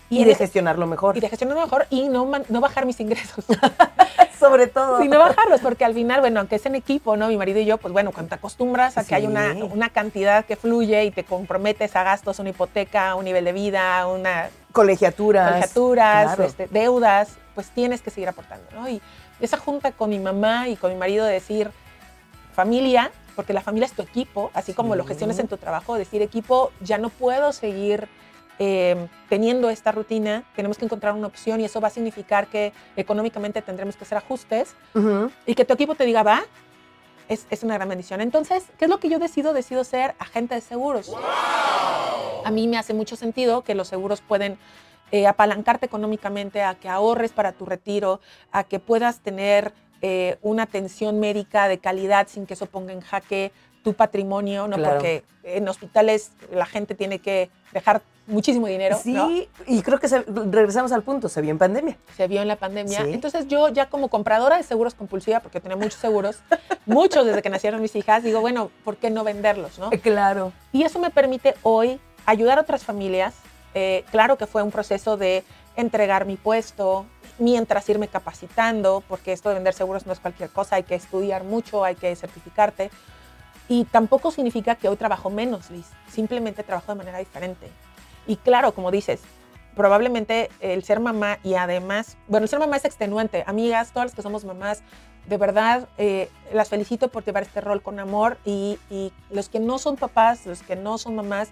Y, 0.09 0.23
de 0.23 0.35
gestionarlo 0.35 0.87
mejor. 0.87 1.17
Y 1.17 1.19
de 1.19 1.29
gestionarlo 1.29 1.61
mejor 1.61 1.85
y 1.89 2.07
no, 2.07 2.29
no 2.49 2.61
bajar 2.61 2.85
mis 2.85 2.99
ingresos. 2.99 3.45
Sobre 4.39 4.67
todo. 4.67 5.01
Sí, 5.01 5.07
no 5.07 5.19
bajarlos, 5.19 5.61
porque 5.61 5.85
al 5.85 5.93
final, 5.93 6.21
bueno, 6.21 6.39
aunque 6.39 6.55
es 6.55 6.65
en 6.65 6.75
equipo, 6.75 7.17
¿no? 7.17 7.27
Mi 7.27 7.37
marido 7.37 7.59
y 7.59 7.65
yo, 7.65 7.77
pues 7.77 7.93
bueno, 7.93 8.11
cuando 8.11 8.29
te 8.29 8.35
acostumbras 8.35 8.97
a 8.97 9.03
que 9.03 9.15
hay 9.15 9.25
una, 9.25 9.53
una 9.71 9.89
cantidad 9.89 10.45
que 10.45 10.55
fluye 10.55 11.03
y 11.05 11.11
te 11.11 11.23
comprometes 11.23 11.95
a 11.95 12.03
gastos, 12.03 12.39
una 12.39 12.49
hipoteca, 12.49 13.15
un 13.15 13.25
nivel 13.25 13.45
de 13.45 13.53
vida, 13.53 14.07
una... 14.07 14.49
Colegiaturas. 14.71 15.49
Colegiaturas, 15.49 16.39
este, 16.39 16.67
deudas, 16.67 17.37
pues 17.53 17.69
tienes 17.69 18.01
que 18.01 18.09
seguir 18.09 18.29
aportando, 18.29 18.65
¿no? 18.73 18.89
Y 18.89 19.01
esa 19.39 19.57
junta 19.57 19.91
con 19.91 20.09
mi 20.09 20.19
mamá 20.19 20.67
y 20.67 20.75
con 20.75 20.91
mi 20.91 20.97
marido 20.97 21.25
de 21.25 21.33
decir, 21.33 21.71
familia, 22.53 23.11
porque 23.35 23.53
la 23.53 23.61
familia 23.61 23.85
es 23.85 23.93
tu 23.93 24.01
equipo, 24.01 24.51
así 24.53 24.73
como 24.73 24.95
lo 24.95 25.05
gestiones 25.05 25.39
en 25.39 25.47
tu 25.47 25.57
trabajo, 25.57 25.95
decir 25.95 26.21
equipo, 26.21 26.71
ya 26.81 26.97
no 26.97 27.09
puedo 27.09 27.51
seguir 27.51 28.07
eh, 28.59 29.07
teniendo 29.29 29.69
esta 29.69 29.91
rutina, 29.91 30.43
tenemos 30.55 30.77
que 30.77 30.85
encontrar 30.85 31.13
una 31.13 31.27
opción 31.27 31.59
y 31.59 31.65
eso 31.65 31.81
va 31.81 31.87
a 31.89 31.91
significar 31.91 32.47
que 32.47 32.73
económicamente 32.95 33.61
tendremos 33.61 33.95
que 33.95 34.03
hacer 34.03 34.17
ajustes 34.17 34.75
y 35.45 35.55
que 35.55 35.65
tu 35.65 35.73
equipo 35.73 35.95
te 35.95 36.05
diga, 36.05 36.23
va, 36.23 36.43
es, 37.27 37.47
es, 37.49 37.63
una 37.63 37.75
gran 37.75 37.89
bendición. 37.89 38.21
Entonces, 38.21 38.63
¿qué 38.77 38.85
es 38.85 38.89
lo 38.91 38.99
que 38.99 39.09
yo 39.09 39.19
decido? 39.19 39.53
Decido 39.53 39.83
ser 39.83 40.15
agente 40.19 40.55
de 40.55 40.61
seguros. 40.61 41.11
A 42.45 42.51
mí 42.51 42.67
me 42.67 42.77
hace 42.77 42.93
mucho 42.93 43.15
sentido 43.15 43.63
que 43.63 43.75
los 43.75 43.87
seguros 43.87 44.21
pueden 44.21 44.59
eh, 45.11 45.27
apalancarte 45.27 45.85
económicamente 45.85 46.63
a 46.63 46.75
que 46.75 46.89
ahorres 46.89 47.31
para 47.31 47.51
tu 47.51 47.65
retiro, 47.65 48.21
a 48.51 48.63
que 48.63 48.79
puedas 48.79 49.19
tener 49.19 49.73
eh, 50.01 50.37
una 50.41 50.63
atención 50.63 51.19
médica 51.19 51.67
de 51.67 51.77
calidad 51.77 52.27
sin 52.27 52.45
que 52.45 52.55
eso 52.55 52.65
ponga 52.65 52.91
en 52.91 53.01
jaque 53.01 53.51
tu 53.85 53.93
patrimonio, 53.93 54.67
¿no? 54.67 54.77
Porque 54.77 55.23
en 55.43 55.69
hospitales 55.69 56.31
la 56.51 56.65
gente 56.65 56.95
tiene 56.95 57.19
que 57.19 57.51
dejar 57.71 58.01
muchísimo 58.25 58.65
dinero. 58.65 58.97
Sí, 58.97 59.47
y 59.67 59.83
creo 59.83 59.99
que 59.99 60.07
regresamos 60.07 60.91
al 60.91 61.03
punto, 61.03 61.29
se 61.29 61.39
vio 61.39 61.51
en 61.51 61.59
pandemia. 61.59 61.95
Se 62.17 62.27
vio 62.27 62.41
en 62.41 62.47
la 62.47 62.55
pandemia. 62.55 63.01
Entonces 63.01 63.47
yo 63.47 63.69
ya 63.69 63.87
como 63.87 64.07
compradora 64.07 64.57
de 64.57 64.63
seguros 64.63 64.95
compulsiva, 64.95 65.39
porque 65.39 65.61
tenía 65.61 65.77
muchos 65.77 65.99
seguros, 65.99 66.39
muchos 66.87 67.27
desde 67.27 67.43
que 67.43 67.51
nacieron 67.51 67.79
mis 67.79 67.95
hijas, 67.95 68.23
digo, 68.23 68.41
bueno, 68.41 68.71
¿por 68.83 68.97
qué 68.97 69.11
no 69.11 69.23
venderlos? 69.23 69.77
¿no? 69.77 69.91
Claro. 69.91 70.51
Y 70.73 70.81
eso 70.81 70.97
me 70.97 71.11
permite 71.11 71.53
hoy 71.61 71.99
ayudar 72.25 72.57
a 72.57 72.61
otras 72.61 72.83
familias. 72.83 73.35
Eh, 73.75 74.03
claro 74.09 74.35
que 74.35 74.47
fue 74.47 74.63
un 74.63 74.71
proceso 74.71 75.15
de 75.15 75.43
entregar 75.75 76.25
mi 76.25 76.37
puesto, 76.37 77.05
mientras 77.37 77.87
irme 77.87 78.07
capacitando, 78.07 79.03
porque 79.07 79.31
esto 79.31 79.49
de 79.49 79.55
vender 79.55 79.75
seguros 79.75 80.07
no 80.07 80.13
es 80.13 80.19
cualquier 80.19 80.49
cosa, 80.49 80.77
hay 80.77 80.83
que 80.83 80.95
estudiar 80.95 81.43
mucho, 81.43 81.83
hay 81.83 81.93
que 81.93 82.15
certificarte. 82.15 82.89
Y 83.67 83.85
tampoco 83.85 84.31
significa 84.31 84.75
que 84.75 84.89
hoy 84.89 84.95
trabajo 84.95 85.29
menos, 85.29 85.71
Liz. 85.71 85.87
Simplemente 86.09 86.63
trabajo 86.63 86.91
de 86.91 86.97
manera 86.97 87.19
diferente. 87.19 87.67
Y 88.27 88.37
claro, 88.37 88.73
como 88.73 88.91
dices, 88.91 89.21
probablemente 89.75 90.49
el 90.59 90.83
ser 90.83 90.99
mamá 90.99 91.37
y 91.43 91.55
además, 91.55 92.17
bueno, 92.27 92.45
el 92.45 92.49
ser 92.49 92.59
mamá 92.59 92.77
es 92.77 92.85
extenuante. 92.85 93.43
Amigas, 93.45 93.91
todas 93.91 94.07
las 94.07 94.15
que 94.15 94.21
somos 94.21 94.45
mamás, 94.45 94.81
de 95.27 95.37
verdad 95.37 95.87
eh, 95.97 96.29
las 96.53 96.69
felicito 96.69 97.09
por 97.09 97.23
llevar 97.23 97.43
este 97.43 97.61
rol 97.61 97.81
con 97.81 97.99
amor 97.99 98.37
y, 98.45 98.77
los 99.29 99.49
que 99.49 99.59
no 99.59 99.77
son 99.77 99.97
papás, 99.97 100.45
los 100.45 100.61
que 100.61 100.75
no 100.75 100.97
son 100.97 101.15
mamás, 101.15 101.49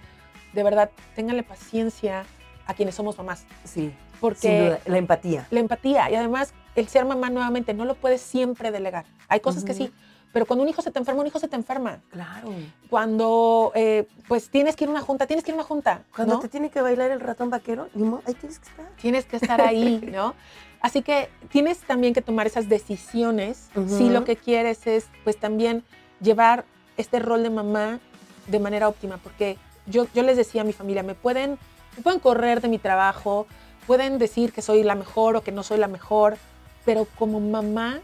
de 0.54 0.64
verdad, 0.64 0.92
ténganle 1.16 1.44
paciencia 1.44 2.26
a 2.66 2.74
quienes 2.74 2.96
somos 2.96 3.18
mamás. 3.18 3.46
Sí. 3.64 3.94
Porque 4.20 4.78
la 4.86 4.98
empatía. 4.98 5.48
La 5.50 5.60
empatía. 5.60 6.10
Y 6.10 6.16
además, 6.16 6.54
el 6.76 6.88
ser 6.88 7.04
mamá 7.06 7.30
nuevamente 7.30 7.74
no 7.74 7.84
lo 7.84 7.96
puedes 7.96 8.22
siempre 8.22 8.72
delegar. 8.72 9.06
Hay 9.28 9.42
cosas 9.42 9.66
que 9.66 9.74
sí, 9.74 9.92
pero 10.34 10.48
cuando 10.48 10.64
un 10.64 10.70
hijo 10.70 10.82
se 10.82 10.90
te 10.90 10.98
enferma, 10.98 11.22
un 11.22 11.28
hijo 11.28 11.40
se 11.40 11.48
te 11.48 11.56
enferma. 11.56 12.00
Claro. 12.10 12.50
Cuando, 12.90 13.72
eh, 13.76 14.08
pues, 14.28 14.50
tienes 14.50 14.76
que 14.76 14.86
ir 14.86 14.88
a 14.90 14.92
una 14.92 15.02
junta, 15.02 15.28
tienes 15.28 15.46
que 15.46 15.52
ir 15.52 15.54
a 15.54 15.58
una 15.58 15.64
junta. 15.64 16.04
Cuando 16.14 16.40
te 16.40 16.50
tiene 16.50 16.72
que 16.72 16.82
bailar 16.82 17.12
el 17.12 17.20
ratón 17.20 17.52
vaquero, 17.52 17.88
ahí 18.26 18.34
tienes 18.34 18.58
que 18.58 18.68
estar. 18.68 18.88
Tienes 19.00 19.26
que 19.26 19.36
estar 19.38 19.62
ahí, 19.62 20.02
¿no? 20.12 20.34
Así 20.82 21.04
que 21.04 21.30
tienes 21.50 21.80
también 21.82 22.16
que 22.16 22.22
tomar 22.22 22.48
esas 22.48 22.68
decisiones 22.68 23.70
si 23.88 24.10
lo 24.10 24.26
que 24.26 24.36
quieres 24.36 24.88
es, 24.88 25.06
pues, 25.24 25.38
también 25.38 25.84
llevar 26.20 26.66
este 26.98 27.20
rol 27.20 27.44
de 27.44 27.52
mamá 27.52 28.00
de 28.48 28.60
manera 28.60 28.90
óptima. 28.90 29.18
Porque 29.18 29.58
yo, 29.86 30.08
yo 30.16 30.24
les 30.24 30.36
decía 30.36 30.62
a 30.62 30.66
mi 30.66 30.74
familia, 30.74 31.04
me 31.04 31.14
pueden, 31.14 31.60
me 31.96 32.02
pueden 32.02 32.20
correr 32.20 32.60
de 32.60 32.70
mi 32.70 32.80
trabajo, 32.80 33.46
pueden 33.86 34.18
decir 34.18 34.52
que 34.52 34.64
soy 34.64 34.82
la 34.82 34.96
mejor 34.96 35.36
o 35.36 35.42
que 35.44 35.52
no 35.52 35.62
soy 35.62 35.78
la 35.78 35.88
mejor, 35.88 36.38
pero 36.86 37.06
como 37.20 37.40
mamá, 37.40 38.00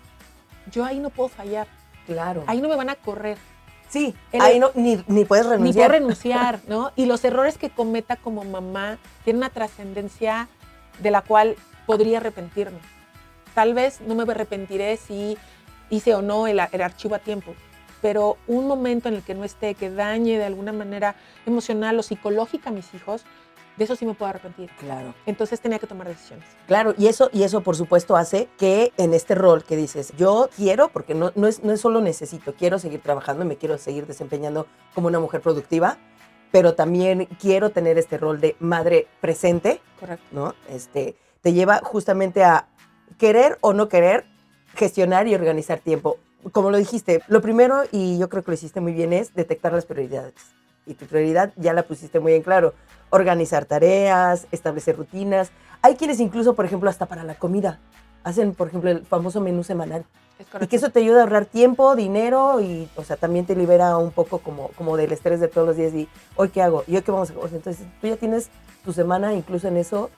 yo 0.71 0.85
ahí 0.85 0.99
no 0.99 1.09
puedo 1.09 1.27
fallar 1.27 1.78
Claro. 2.05 2.43
Ahí 2.47 2.61
no 2.61 2.69
me 2.69 2.75
van 2.75 2.89
a 2.89 2.95
correr. 2.95 3.37
Sí, 3.89 4.15
ahí 4.39 4.59
no, 4.59 4.71
ni, 4.75 4.97
puedes 5.25 5.47
renunciar. 5.47 5.59
Ni 5.59 5.73
puedo 5.73 5.87
renunciar, 5.87 6.59
¿no? 6.67 6.91
Y 6.95 7.05
los 7.05 7.23
errores 7.23 7.57
que 7.57 7.69
cometa 7.69 8.15
como 8.15 8.43
mamá 8.43 8.99
tienen 9.23 9.39
una 9.39 9.49
trascendencia 9.49 10.47
de 10.99 11.11
la 11.11 11.21
cual 11.21 11.55
podría 11.87 12.17
arrepentirme. 12.19 12.79
Tal 13.55 13.73
vez 13.73 13.99
no 14.01 14.13
me 14.13 14.23
arrepentiré 14.23 14.95
si 14.97 15.37
hice 15.89 16.13
o 16.13 16.21
no 16.21 16.45
el, 16.45 16.59
el 16.71 16.81
archivo 16.81 17.15
a 17.15 17.19
tiempo, 17.19 17.55
pero 17.99 18.37
un 18.47 18.67
momento 18.67 19.09
en 19.09 19.15
el 19.15 19.23
que 19.23 19.33
no 19.33 19.43
esté, 19.43 19.73
que 19.73 19.89
dañe 19.89 20.37
de 20.37 20.45
alguna 20.45 20.71
manera 20.71 21.15
emocional 21.47 21.97
o 21.97 22.03
psicológica 22.03 22.69
a 22.69 22.73
mis 22.73 22.93
hijos, 22.93 23.25
de 23.79 23.85
eso 23.85 23.95
sí 23.95 24.05
me 24.05 24.13
puedo 24.13 24.29
arrepentir. 24.29 24.69
Claro. 24.77 25.15
Entonces 25.25 25.61
tenía 25.61 25.79
que 25.79 25.87
tomar 25.87 26.07
decisiones. 26.07 26.45
Claro, 26.67 26.93
y 26.97 27.07
eso, 27.07 27.29
y 27.31 27.43
eso 27.43 27.61
por 27.61 27.77
supuesto 27.77 28.17
hace 28.17 28.49
que 28.57 28.91
en 28.97 29.13
este 29.13 29.35
rol 29.35 29.63
que 29.63 29.77
dices, 29.77 30.13
yo 30.17 30.49
quiero, 30.55 30.89
porque 30.89 31.15
no, 31.15 31.31
no, 31.35 31.47
es, 31.47 31.63
no 31.63 31.71
es 31.71 31.79
solo 31.79 32.01
necesito, 32.01 32.53
quiero 32.53 32.77
seguir 32.77 33.01
trabajando 33.01 33.45
y 33.45 33.47
me 33.47 33.55
quiero 33.55 33.77
seguir 33.77 34.05
desempeñando 34.05 34.67
como 34.93 35.07
una 35.07 35.19
mujer 35.19 35.39
productiva, 35.39 35.97
pero 36.51 36.75
también 36.75 37.25
quiero 37.39 37.69
tener 37.69 37.97
este 37.97 38.17
rol 38.17 38.41
de 38.41 38.57
madre 38.59 39.07
presente. 39.21 39.81
Correcto. 39.97 40.25
¿no? 40.33 40.55
Este, 40.67 41.15
te 41.41 41.53
lleva 41.53 41.79
justamente 41.81 42.43
a 42.43 42.67
querer 43.17 43.57
o 43.61 43.71
no 43.71 43.87
querer 43.87 44.25
gestionar 44.75 45.25
y 45.27 45.35
organizar 45.35 45.79
tiempo. 45.79 46.17
Como 46.51 46.69
lo 46.69 46.77
dijiste, 46.77 47.21
lo 47.27 47.41
primero, 47.41 47.83
y 47.93 48.17
yo 48.17 48.27
creo 48.27 48.43
que 48.43 48.51
lo 48.51 48.55
hiciste 48.55 48.81
muy 48.81 48.91
bien, 48.91 49.13
es 49.13 49.33
detectar 49.33 49.71
las 49.71 49.85
prioridades. 49.85 50.58
Y 50.89 50.95
tu 50.95 51.05
prioridad 51.05 51.53
ya 51.55 51.71
la 51.73 51.83
pusiste 51.83 52.19
muy 52.19 52.33
en 52.33 52.41
claro 52.41 52.73
organizar 53.11 53.65
tareas, 53.65 54.47
establecer 54.51 54.97
rutinas. 54.97 55.51
Hay 55.83 55.95
quienes 55.95 56.19
incluso, 56.19 56.55
por 56.55 56.65
ejemplo, 56.65 56.89
hasta 56.89 57.05
para 57.05 57.23
la 57.23 57.35
comida, 57.35 57.79
hacen, 58.23 58.55
por 58.55 58.67
ejemplo, 58.67 58.89
el 58.89 59.05
famoso 59.05 59.39
menú 59.39 59.63
semanal. 59.63 60.03
y 60.59 60.67
que 60.67 60.77
eso 60.77 60.89
te 60.89 60.99
ayuda 60.99 61.19
a 61.19 61.23
ahorrar 61.23 61.45
tiempo, 61.45 61.95
dinero 61.95 62.59
y, 62.59 62.89
o 62.95 63.03
sea, 63.03 63.17
también 63.17 63.45
te 63.45 63.55
libera 63.55 63.97
un 63.97 64.11
poco 64.11 64.39
como, 64.39 64.69
como 64.69 64.97
del 64.97 65.11
estrés 65.11 65.39
de 65.39 65.47
todos 65.47 65.67
los 65.67 65.77
días 65.77 65.93
y, 65.93 66.09
¿hoy 66.35 66.49
qué 66.49 66.61
hago? 66.63 66.83
¿Y 66.87 66.95
hoy 66.95 67.03
qué 67.03 67.11
vamos 67.11 67.29
a 67.29 67.33
hacer? 67.33 67.55
Entonces, 67.55 67.85
tú 68.01 68.07
ya 68.07 68.17
tienes 68.17 68.49
tu 68.83 68.91
semana 68.91 69.33
incluso 69.33 69.67
en 69.67 69.77
eso 69.77 70.09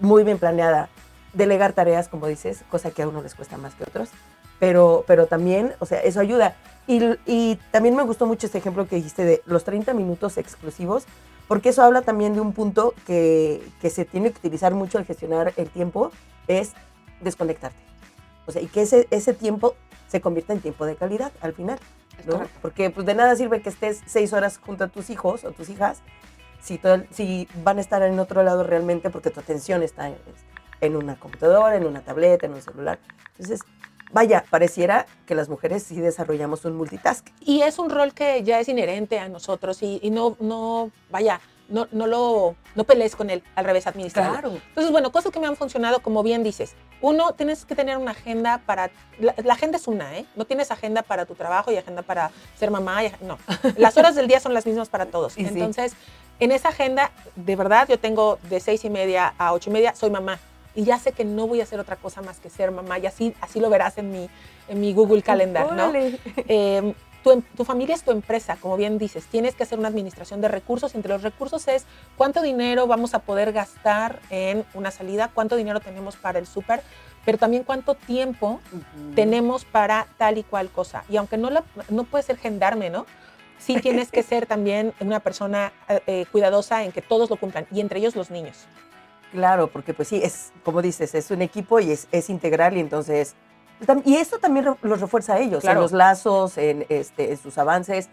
muy 0.00 0.24
bien 0.24 0.38
planeada. 0.38 0.88
Delegar 1.32 1.74
tareas, 1.74 2.08
como 2.08 2.26
dices, 2.26 2.64
cosa 2.70 2.90
que 2.90 3.02
a 3.02 3.08
uno 3.08 3.22
les 3.22 3.34
cuesta 3.34 3.56
más 3.56 3.74
que 3.74 3.84
a 3.84 3.86
otros, 3.88 4.10
pero, 4.58 5.04
pero 5.06 5.26
también, 5.26 5.74
o 5.78 5.86
sea, 5.86 6.00
eso 6.00 6.20
ayuda. 6.20 6.56
Y, 6.86 7.00
y 7.26 7.58
también 7.70 7.94
me 7.94 8.02
gustó 8.02 8.26
mucho 8.26 8.46
este 8.46 8.58
ejemplo 8.58 8.88
que 8.88 8.96
dijiste 8.96 9.24
de 9.24 9.42
los 9.46 9.64
30 9.64 9.94
minutos 9.94 10.36
exclusivos 10.36 11.06
porque 11.48 11.68
eso 11.68 11.82
habla 11.82 12.02
también 12.02 12.34
de 12.34 12.40
un 12.40 12.52
punto 12.52 12.94
que, 13.06 13.62
que 13.80 13.90
se 13.90 14.04
tiene 14.04 14.30
que 14.30 14.38
utilizar 14.38 14.74
mucho 14.74 14.98
al 14.98 15.04
gestionar 15.04 15.52
el 15.56 15.68
tiempo, 15.68 16.10
es 16.48 16.72
desconectarte. 17.20 17.78
O 18.46 18.52
sea, 18.52 18.62
y 18.62 18.68
que 18.68 18.82
ese, 18.82 19.06
ese 19.10 19.34
tiempo 19.34 19.74
se 20.08 20.20
convierta 20.20 20.52
en 20.52 20.60
tiempo 20.60 20.86
de 20.86 20.96
calidad 20.96 21.30
al 21.40 21.52
final. 21.52 21.78
¿no? 22.26 22.42
Porque 22.60 22.90
pues, 22.90 23.06
de 23.06 23.14
nada 23.14 23.36
sirve 23.36 23.62
que 23.62 23.68
estés 23.68 24.00
seis 24.06 24.32
horas 24.32 24.58
junto 24.64 24.84
a 24.84 24.88
tus 24.88 25.10
hijos 25.10 25.44
o 25.44 25.52
tus 25.52 25.68
hijas 25.68 26.02
si, 26.62 26.80
si 27.10 27.48
van 27.62 27.78
a 27.78 27.80
estar 27.80 28.02
en 28.02 28.18
otro 28.18 28.42
lado 28.42 28.62
realmente 28.62 29.10
porque 29.10 29.30
tu 29.30 29.40
atención 29.40 29.82
está 29.82 30.08
en, 30.08 30.16
en 30.80 30.96
una 30.96 31.16
computadora, 31.16 31.76
en 31.76 31.86
una 31.86 32.00
tableta, 32.00 32.46
en 32.46 32.54
un 32.54 32.62
celular. 32.62 32.98
Entonces, 33.32 33.60
vaya, 34.12 34.44
pareciera 34.48 35.06
que 35.26 35.34
las 35.34 35.48
mujeres 35.48 35.82
sí 35.82 36.00
desarrollamos 36.00 36.64
un 36.64 36.76
multitask. 36.76 37.26
Y 37.40 37.62
es 37.62 37.78
un 37.78 37.90
rol 37.90 38.14
que 38.14 38.42
ya 38.42 38.60
es 38.60 38.68
inherente 38.68 39.18
a 39.18 39.28
nosotros 39.28 39.82
y, 39.82 40.10
no, 40.10 40.36
no, 40.40 40.90
vaya, 41.10 41.40
no, 41.68 41.88
no 41.90 42.06
lo 42.06 42.54
no 42.74 42.84
pelees 42.84 43.16
con 43.16 43.30
él, 43.30 43.42
al 43.54 43.64
revés, 43.64 43.86
administrarlo. 43.86 44.32
Claro. 44.32 44.50
Entonces, 44.68 44.92
bueno, 44.92 45.10
cosas 45.10 45.32
que 45.32 45.40
me 45.40 45.46
han 45.46 45.56
funcionado, 45.56 46.00
como 46.00 46.22
bien 46.22 46.42
dices. 46.42 46.74
Uno, 47.00 47.32
tienes 47.32 47.64
que 47.64 47.74
tener 47.74 47.96
una 47.96 48.12
agenda 48.12 48.62
para... 48.64 48.90
La, 49.18 49.52
agenda 49.52 49.76
es 49.76 49.88
una, 49.88 50.16
¿eh? 50.16 50.26
No 50.36 50.44
tienes 50.44 50.70
agenda 50.70 51.02
para 51.02 51.26
tu 51.26 51.34
trabajo 51.34 51.72
y 51.72 51.76
agenda 51.76 52.02
para 52.02 52.30
ser 52.56 52.70
mamá. 52.70 53.00
no, 53.22 53.38
las 53.76 53.96
horas 53.96 54.14
del 54.14 54.28
día 54.28 54.40
son 54.40 54.54
las 54.54 54.66
mismas 54.66 54.88
para 54.88 55.06
todos. 55.06 55.36
Entonces, 55.36 55.94
en 56.40 56.52
esa 56.52 56.68
agenda, 56.68 57.10
de 57.36 57.56
verdad, 57.56 57.88
yo 57.88 57.98
tengo 57.98 58.38
de 58.48 58.60
seis 58.60 58.84
y 58.84 58.90
media 58.90 59.34
a 59.38 59.52
ocho 59.52 59.70
y 59.70 59.72
media, 59.72 59.94
soy 59.94 60.10
mamá 60.10 60.38
y 60.74 60.84
ya 60.84 60.98
sé 60.98 61.12
que 61.12 61.24
no 61.24 61.46
voy 61.46 61.60
a 61.60 61.64
hacer 61.64 61.80
otra 61.80 61.96
cosa 61.96 62.22
más 62.22 62.38
que 62.38 62.50
ser 62.50 62.70
mamá 62.70 62.98
y 62.98 63.06
así, 63.06 63.34
así 63.40 63.60
lo 63.60 63.70
verás 63.70 63.98
en 63.98 64.10
mi, 64.10 64.28
en 64.68 64.80
mi 64.80 64.92
Google 64.92 65.22
Calendar, 65.22 65.72
¿no? 65.72 65.92
Eh, 65.94 66.94
tu, 67.22 67.40
tu, 67.56 67.64
familia 67.64 67.94
es 67.94 68.02
tu 68.02 68.10
empresa, 68.10 68.56
como 68.60 68.76
bien 68.76 68.98
dices, 68.98 69.26
tienes 69.26 69.54
que 69.54 69.62
hacer 69.62 69.78
una 69.78 69.88
administración 69.88 70.40
de 70.40 70.48
recursos. 70.48 70.94
Entre 70.94 71.12
los 71.12 71.22
recursos 71.22 71.68
es 71.68 71.84
cuánto 72.16 72.42
dinero 72.42 72.86
vamos 72.86 73.14
a 73.14 73.20
poder 73.20 73.52
gastar 73.52 74.20
en 74.30 74.64
una 74.74 74.90
salida, 74.90 75.30
cuánto 75.32 75.56
dinero 75.56 75.80
tenemos 75.80 76.16
para 76.16 76.38
el 76.38 76.46
súper, 76.46 76.82
pero 77.24 77.38
también 77.38 77.64
cuánto 77.64 77.94
tiempo 77.94 78.60
tenemos 79.14 79.64
para 79.64 80.06
tal 80.18 80.38
y 80.38 80.42
cual 80.42 80.70
cosa. 80.70 81.04
Y 81.08 81.16
aunque 81.16 81.36
no, 81.36 81.50
la, 81.50 81.64
no 81.88 82.04
puede 82.04 82.24
ser 82.24 82.36
gendarme, 82.36 82.90
¿no? 82.90 83.06
Sí 83.58 83.76
tienes 83.80 84.10
que 84.10 84.22
ser 84.24 84.46
también 84.46 84.92
una 85.00 85.20
persona 85.20 85.72
eh, 85.88 86.00
eh, 86.06 86.26
cuidadosa 86.32 86.82
en 86.84 86.92
que 86.92 87.02
todos 87.02 87.30
lo 87.30 87.36
cumplan, 87.36 87.66
y 87.70 87.80
entre 87.80 88.00
ellos 88.00 88.16
los 88.16 88.30
niños. 88.30 88.66
Claro, 89.32 89.68
porque 89.68 89.94
pues 89.94 90.08
sí, 90.08 90.20
es 90.22 90.52
como 90.64 90.80
dices, 90.82 91.14
es 91.14 91.30
un 91.30 91.42
equipo 91.42 91.80
y 91.80 91.90
es, 91.90 92.06
es 92.12 92.30
integral 92.30 92.76
y 92.76 92.80
entonces... 92.80 93.34
tam- 93.86 94.02
Y 94.04 94.16
esto 94.16 94.38
también 94.38 94.66
los 94.82 95.00
refuerza 95.00 95.34
a 95.34 95.38
ellos, 95.40 95.62
Claro. 95.62 95.80
en 95.80 95.82
los 95.82 95.92
lazos, 95.92 96.56
en, 96.58 96.86
este, 96.88 97.32
en 97.32 97.38
sus 97.38 97.56
avances, 97.58 98.08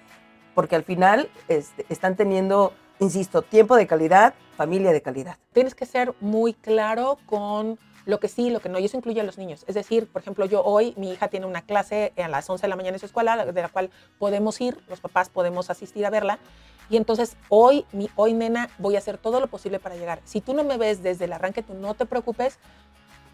porque 0.56 0.76
al 0.76 0.84
final 0.84 1.30
este, 1.48 1.86
están 1.90 2.16
teniendo, 2.16 2.74
insisto, 3.00 3.42
tiempo 3.42 3.76
de 3.76 3.86
calidad, 3.86 4.34
familia 4.58 4.92
de 4.92 5.02
calidad. 5.02 5.38
Tienes 5.54 5.76
que 5.76 5.86
ser 5.86 6.14
muy 6.22 6.54
claro 6.54 7.18
con 7.26 7.78
lo 8.06 8.20
que 8.20 8.28
sí 8.30 8.50
lo 8.50 8.60
que 8.60 8.70
no, 8.70 8.80
y 8.80 8.86
eso 8.86 8.98
incluye 8.98 9.22
a 9.22 9.24
los 9.24 9.38
niños. 9.38 9.64
Es 9.68 9.76
decir, 9.76 10.08
por 10.08 10.22
ejemplo, 10.22 10.46
yo 10.46 10.64
hoy, 10.64 10.94
mi 10.98 11.12
hija 11.12 11.28
tiene 11.28 11.46
una 11.46 11.62
clase 11.62 12.12
a 12.18 12.28
las 12.30 12.50
11 12.50 12.64
de 12.64 12.68
la 12.70 12.76
mañana 12.76 12.96
en 12.96 13.00
su 13.00 13.06
escuela, 13.06 13.46
de 13.46 13.62
la 13.62 13.70
cual 13.70 13.92
podemos 14.18 14.60
ir, 14.62 14.80
los 14.88 15.00
papás 15.00 15.30
podemos 15.30 15.70
asistir 15.70 16.06
a 16.06 16.10
verla, 16.10 16.40
y 16.90 16.98
entonces 16.98 17.36
hoy, 17.50 17.86
mi, 17.92 18.10
hoy 18.16 18.34
nena, 18.34 18.70
voy 18.78 18.96
a 18.96 19.00
hacer 19.00 19.18
todo 19.18 19.40
lo 19.40 19.48
posible 19.48 19.80
para 19.80 19.96
llegar. 19.96 20.20
Si 20.26 20.42
tú 20.42 20.54
no 20.54 20.64
me 20.64 20.78
ves 20.78 21.04
desde 21.04 21.26
el 21.26 21.34
arranque, 21.34 21.62
tú 21.62 21.74
no 21.74 21.94
te 21.94 22.06
preocupes, 22.06 22.58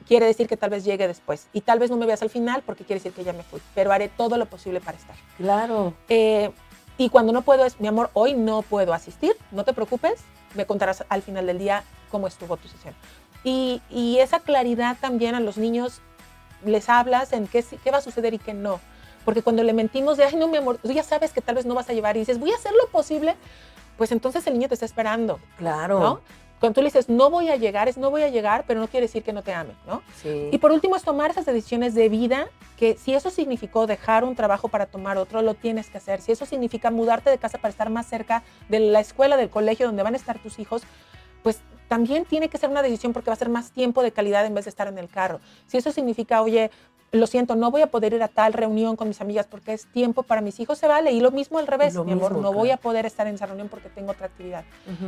quiere 0.08 0.26
decir 0.26 0.48
que 0.48 0.58
tal 0.58 0.70
vez 0.70 0.84
llegue 0.84 1.08
después, 1.08 1.48
y 1.54 1.62
tal 1.62 1.80
vez 1.80 1.90
no 1.90 1.98
me 1.98 2.06
veas 2.06 2.22
al 2.22 2.30
final 2.30 2.64
porque 2.66 2.84
quiere 2.84 3.00
decir 3.00 3.14
que 3.14 3.24
ya 3.24 3.34
me 3.34 3.44
fui, 3.44 3.62
pero 3.74 3.92
haré 3.92 4.10
todo 4.10 4.38
lo 4.38 4.46
posible 4.46 4.82
para 4.82 4.98
estar. 4.98 5.16
Claro. 5.38 5.94
Eh, 6.10 6.52
y 6.98 7.10
cuando 7.10 7.34
no 7.34 7.42
puedo 7.42 7.66
es, 7.66 7.80
mi 7.80 7.88
amor, 7.88 8.10
hoy 8.14 8.34
no 8.34 8.62
puedo 8.62 8.94
asistir, 8.94 9.36
no 9.52 9.64
te 9.64 9.74
preocupes, 9.74 10.22
me 10.54 10.66
contarás 10.66 11.04
al 11.10 11.22
final 11.22 11.46
del 11.48 11.58
día 11.58 11.84
cómo 12.10 12.28
estuvo 12.28 12.58
tu 12.58 12.68
sesión. 12.68 12.94
Y, 13.44 13.82
y 13.90 14.20
esa 14.20 14.40
claridad 14.40 14.98
también 15.00 15.36
a 15.36 15.40
los 15.40 15.58
niños 15.58 16.02
les 16.66 16.90
hablas 16.90 17.34
en 17.34 17.48
qué, 17.48 17.64
qué 17.84 17.92
va 17.92 17.98
a 17.98 18.02
suceder 18.02 18.34
y 18.34 18.40
qué 18.40 18.54
no. 18.54 18.80
Porque 19.26 19.42
cuando 19.42 19.64
le 19.64 19.74
mentimos 19.74 20.18
de, 20.18 20.24
ay, 20.24 20.36
no, 20.36 20.48
mi 20.48 20.58
amor, 20.58 20.78
tú 20.78 20.92
ya 20.92 21.04
sabes 21.04 21.34
que 21.34 21.42
tal 21.42 21.56
vez 21.56 21.66
no 21.66 21.74
vas 21.76 21.90
a 21.90 21.94
llevar 21.94 22.16
y 22.16 22.20
dices, 22.20 22.40
voy 22.40 22.52
a 22.52 22.56
hacer 22.56 22.72
lo 22.74 22.88
posible, 22.90 23.36
pues 23.98 24.12
entonces 24.12 24.46
el 24.48 24.54
niño 24.54 24.68
te 24.68 24.76
está 24.76 24.86
esperando, 24.86 25.40
Claro. 25.58 26.00
¿no? 26.00 26.22
Cuando 26.60 26.76
tú 26.76 26.82
le 26.82 26.88
dices, 26.88 27.10
no 27.10 27.30
voy 27.30 27.50
a 27.50 27.58
llegar, 27.58 27.90
es 27.90 27.98
no 27.98 28.10
voy 28.12 28.24
a 28.24 28.30
llegar, 28.30 28.64
pero 28.66 28.80
no 28.80 28.88
quiere 28.88 29.08
decir 29.08 29.24
que 29.24 29.34
no 29.34 29.42
te 29.42 29.54
ame, 29.54 29.74
¿no? 29.86 30.02
Sí. 30.22 30.50
Y 30.52 30.58
por 30.58 30.72
último 30.72 30.96
es 30.96 31.04
tomar 31.04 31.30
esas 31.32 31.46
decisiones 31.46 31.94
de 31.96 32.08
vida, 32.08 32.48
que 32.78 32.96
si 32.98 33.14
eso 33.14 33.30
significó 33.30 33.88
dejar 33.88 34.24
un 34.24 34.36
trabajo 34.36 34.70
para 34.70 34.86
tomar 34.86 35.18
otro, 35.18 35.42
lo 35.42 35.54
tienes 35.54 35.90
que 35.90 35.98
hacer. 35.98 36.22
Si 36.22 36.32
eso 36.32 36.46
significa 36.46 36.92
mudarte 36.92 37.30
de 37.30 37.38
casa 37.38 37.58
para 37.58 37.72
estar 37.72 37.90
más 37.90 38.08
cerca 38.08 38.42
de 38.70 38.80
la 38.80 39.02
escuela, 39.02 39.36
del 39.36 39.50
colegio 39.50 39.86
donde 39.88 40.02
van 40.02 40.14
a 40.14 40.18
estar 40.18 40.40
tus 40.40 40.58
hijos, 40.60 40.84
pues 41.44 41.60
también 41.90 42.26
tiene 42.26 42.48
que 42.48 42.58
ser 42.58 42.70
una 42.70 42.82
decisión 42.82 43.12
porque 43.12 43.30
va 43.30 43.34
a 43.34 43.38
ser 43.38 43.50
más 43.50 43.72
tiempo 43.72 44.02
de 44.02 44.12
calidad 44.12 44.46
en 44.46 44.54
vez 44.56 44.66
de 44.66 44.70
estar 44.70 44.88
en 44.88 44.98
el 44.98 45.10
carro. 45.10 45.42
Si 45.68 45.78
eso 45.78 45.92
significa, 45.92 46.42
oye, 46.42 46.72
lo 47.16 47.28
siento, 47.28 47.56
no 47.56 47.72
voy 47.72 47.82
a 47.82 47.88
poder 47.88 48.14
ir 48.14 48.24
a 48.24 48.28
tal 48.28 48.54
reunión 48.54 48.96
con 48.96 49.08
mis 49.08 49.22
amigas 49.22 49.48
porque 49.50 49.74
es 49.74 49.86
tiempo 49.88 50.24
para 50.24 50.42
mis 50.42 50.60
hijos, 50.60 50.78
se 50.78 50.88
vale. 50.88 51.12
Y 51.12 51.20
lo 51.20 51.32
mismo 51.32 51.58
al 51.58 51.68
revés, 51.68 51.94
Lo 51.94 52.04
mi 52.04 52.14
amor, 52.14 52.34
mismo, 52.34 52.44
no 52.44 52.54
voy 52.54 52.72
a 52.72 52.78
poder 52.78 53.06
estar 53.06 53.28
en 53.28 53.36
esa 53.36 53.46
reunión 53.46 53.70
porque 53.70 53.90
tengo 53.90 54.12
otra 54.12 54.28
actividad. 54.28 54.64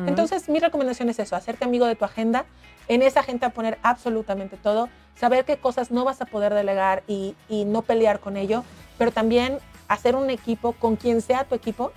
Entonces, 0.06 0.50
mi 0.50 0.60
recomendación 0.60 1.10
es 1.10 1.20
eso, 1.20 1.36
hacerte 1.36 1.66
amigo 1.66 1.86
de 1.86 1.96
tu 1.96 2.06
agenda, 2.06 2.46
en 2.88 3.02
esa 3.02 3.22
agenda 3.22 3.50
poner 3.50 3.78
absolutamente 3.84 4.58
todo, 4.58 4.90
saber 5.16 5.46
qué 5.46 5.58
cosas 5.58 5.92
no 5.92 6.06
vas 6.06 6.22
a 6.22 6.26
poder 6.26 6.54
delegar 6.54 7.04
y, 7.08 7.36
y 7.50 7.66
no 7.66 7.82
pelear 7.82 8.20
con 8.20 8.38
ello, 8.38 8.64
pero 8.98 9.12
también 9.12 9.60
hacer 9.88 10.16
un 10.16 10.30
equipo 10.30 10.74
con 10.74 10.96
quien 10.96 11.22
sea 11.22 11.44
tu 11.44 11.56
equipo 11.56 11.92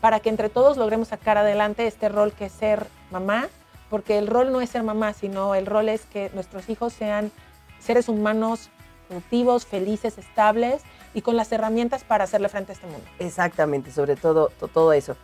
para 0.00 0.20
que 0.20 0.28
entre 0.28 0.50
todos 0.50 0.76
logremos 0.76 1.08
sacar 1.08 1.38
adelante 1.38 1.86
este 1.86 2.08
rol 2.08 2.32
que 2.32 2.46
es 2.46 2.52
ser 2.52 2.86
mamá, 3.10 3.48
porque 3.88 4.18
el 4.18 4.26
rol 4.26 4.52
no 4.52 4.60
es 4.60 4.70
ser 4.70 4.82
mamá, 4.82 5.12
sino 5.12 5.54
el 5.54 5.66
rol 5.66 5.88
es 5.88 6.04
que 6.06 6.30
nuestros 6.34 6.68
hijos 6.68 6.92
sean 6.92 7.32
seres 7.78 8.08
humanos 8.08 8.70
productivos, 9.18 9.64
felices, 9.64 10.18
estables 10.18 10.82
y 11.14 11.22
con 11.22 11.36
las 11.36 11.52
herramientas 11.52 12.02
para 12.02 12.24
hacerle 12.24 12.48
frente 12.48 12.72
a 12.72 12.74
este 12.74 12.86
mundo. 12.86 13.06
Exactamente, 13.20 13.92
sobre 13.92 14.16
todo 14.16 14.48
to- 14.58 14.66
todo 14.68 14.92
eso. 14.92 15.16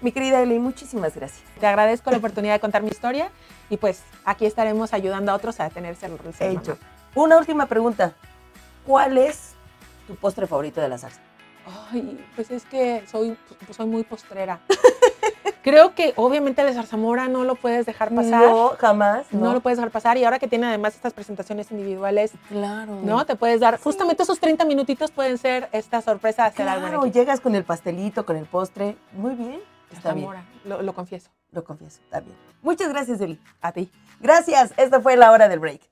Mi 0.00 0.12
querida 0.12 0.40
Eli, 0.42 0.58
muchísimas 0.58 1.14
gracias. 1.14 1.42
Te 1.60 1.66
agradezco 1.66 2.10
la 2.10 2.18
oportunidad 2.18 2.54
de 2.54 2.60
contar 2.60 2.82
mi 2.82 2.88
historia 2.90 3.30
y 3.70 3.76
pues 3.76 4.02
aquí 4.24 4.46
estaremos 4.46 4.92
ayudando 4.92 5.32
a 5.32 5.34
otros 5.34 5.58
a 5.60 5.70
tener 5.70 5.96
ser 5.96 6.10
Hecho. 6.40 6.76
mamá. 6.78 6.78
Una 7.14 7.38
última 7.38 7.66
pregunta. 7.66 8.14
¿Cuál 8.86 9.18
es 9.18 9.52
tu 10.06 10.14
postre 10.16 10.46
favorito 10.46 10.80
de 10.80 10.88
la 10.88 10.98
salsa? 10.98 11.20
Ay, 11.92 12.24
pues 12.34 12.50
es 12.50 12.64
que 12.64 13.04
soy, 13.10 13.36
soy 13.70 13.86
muy 13.86 14.02
postrera. 14.04 14.60
Creo 15.62 15.94
que 15.94 16.12
obviamente 16.16 16.62
el 16.62 16.74
zarzamora 16.74 17.28
no 17.28 17.44
lo 17.44 17.54
puedes 17.54 17.86
dejar 17.86 18.14
pasar. 18.14 18.40
No, 18.48 18.72
jamás. 18.78 19.26
No. 19.32 19.52
lo 19.52 19.60
puedes 19.60 19.78
dejar 19.78 19.90
pasar 19.90 20.16
y 20.16 20.24
ahora 20.24 20.38
que 20.38 20.48
tiene 20.48 20.66
además 20.66 20.94
estas 20.94 21.12
presentaciones 21.12 21.70
individuales, 21.70 22.32
Claro. 22.48 22.98
¿no? 23.02 23.24
Te 23.26 23.36
puedes 23.36 23.60
dar, 23.60 23.78
justamente 23.80 24.22
esos 24.22 24.40
30 24.40 24.64
minutitos 24.64 25.10
pueden 25.10 25.38
ser 25.38 25.68
esta 25.72 26.00
sorpresa 26.00 26.42
de 26.44 26.48
hacer 26.48 26.68
algo 26.68 26.88
Claro, 26.88 27.06
llegas 27.06 27.40
con 27.40 27.54
el 27.54 27.64
pastelito, 27.64 28.26
con 28.26 28.36
el 28.36 28.46
postre. 28.46 28.96
Muy 29.12 29.34
bien. 29.34 29.60
Está 29.92 30.12
bien. 30.12 30.28
Lo 30.64 30.94
confieso. 30.94 31.30
Lo 31.52 31.64
confieso, 31.64 32.00
está 32.02 32.20
bien. 32.20 32.34
Muchas 32.62 32.88
gracias, 32.88 33.20
Eli. 33.20 33.38
A 33.60 33.72
ti. 33.72 33.90
Gracias. 34.20 34.72
Esta 34.78 35.00
fue 35.00 35.16
la 35.16 35.30
hora 35.30 35.48
del 35.48 35.58
break. 35.58 35.91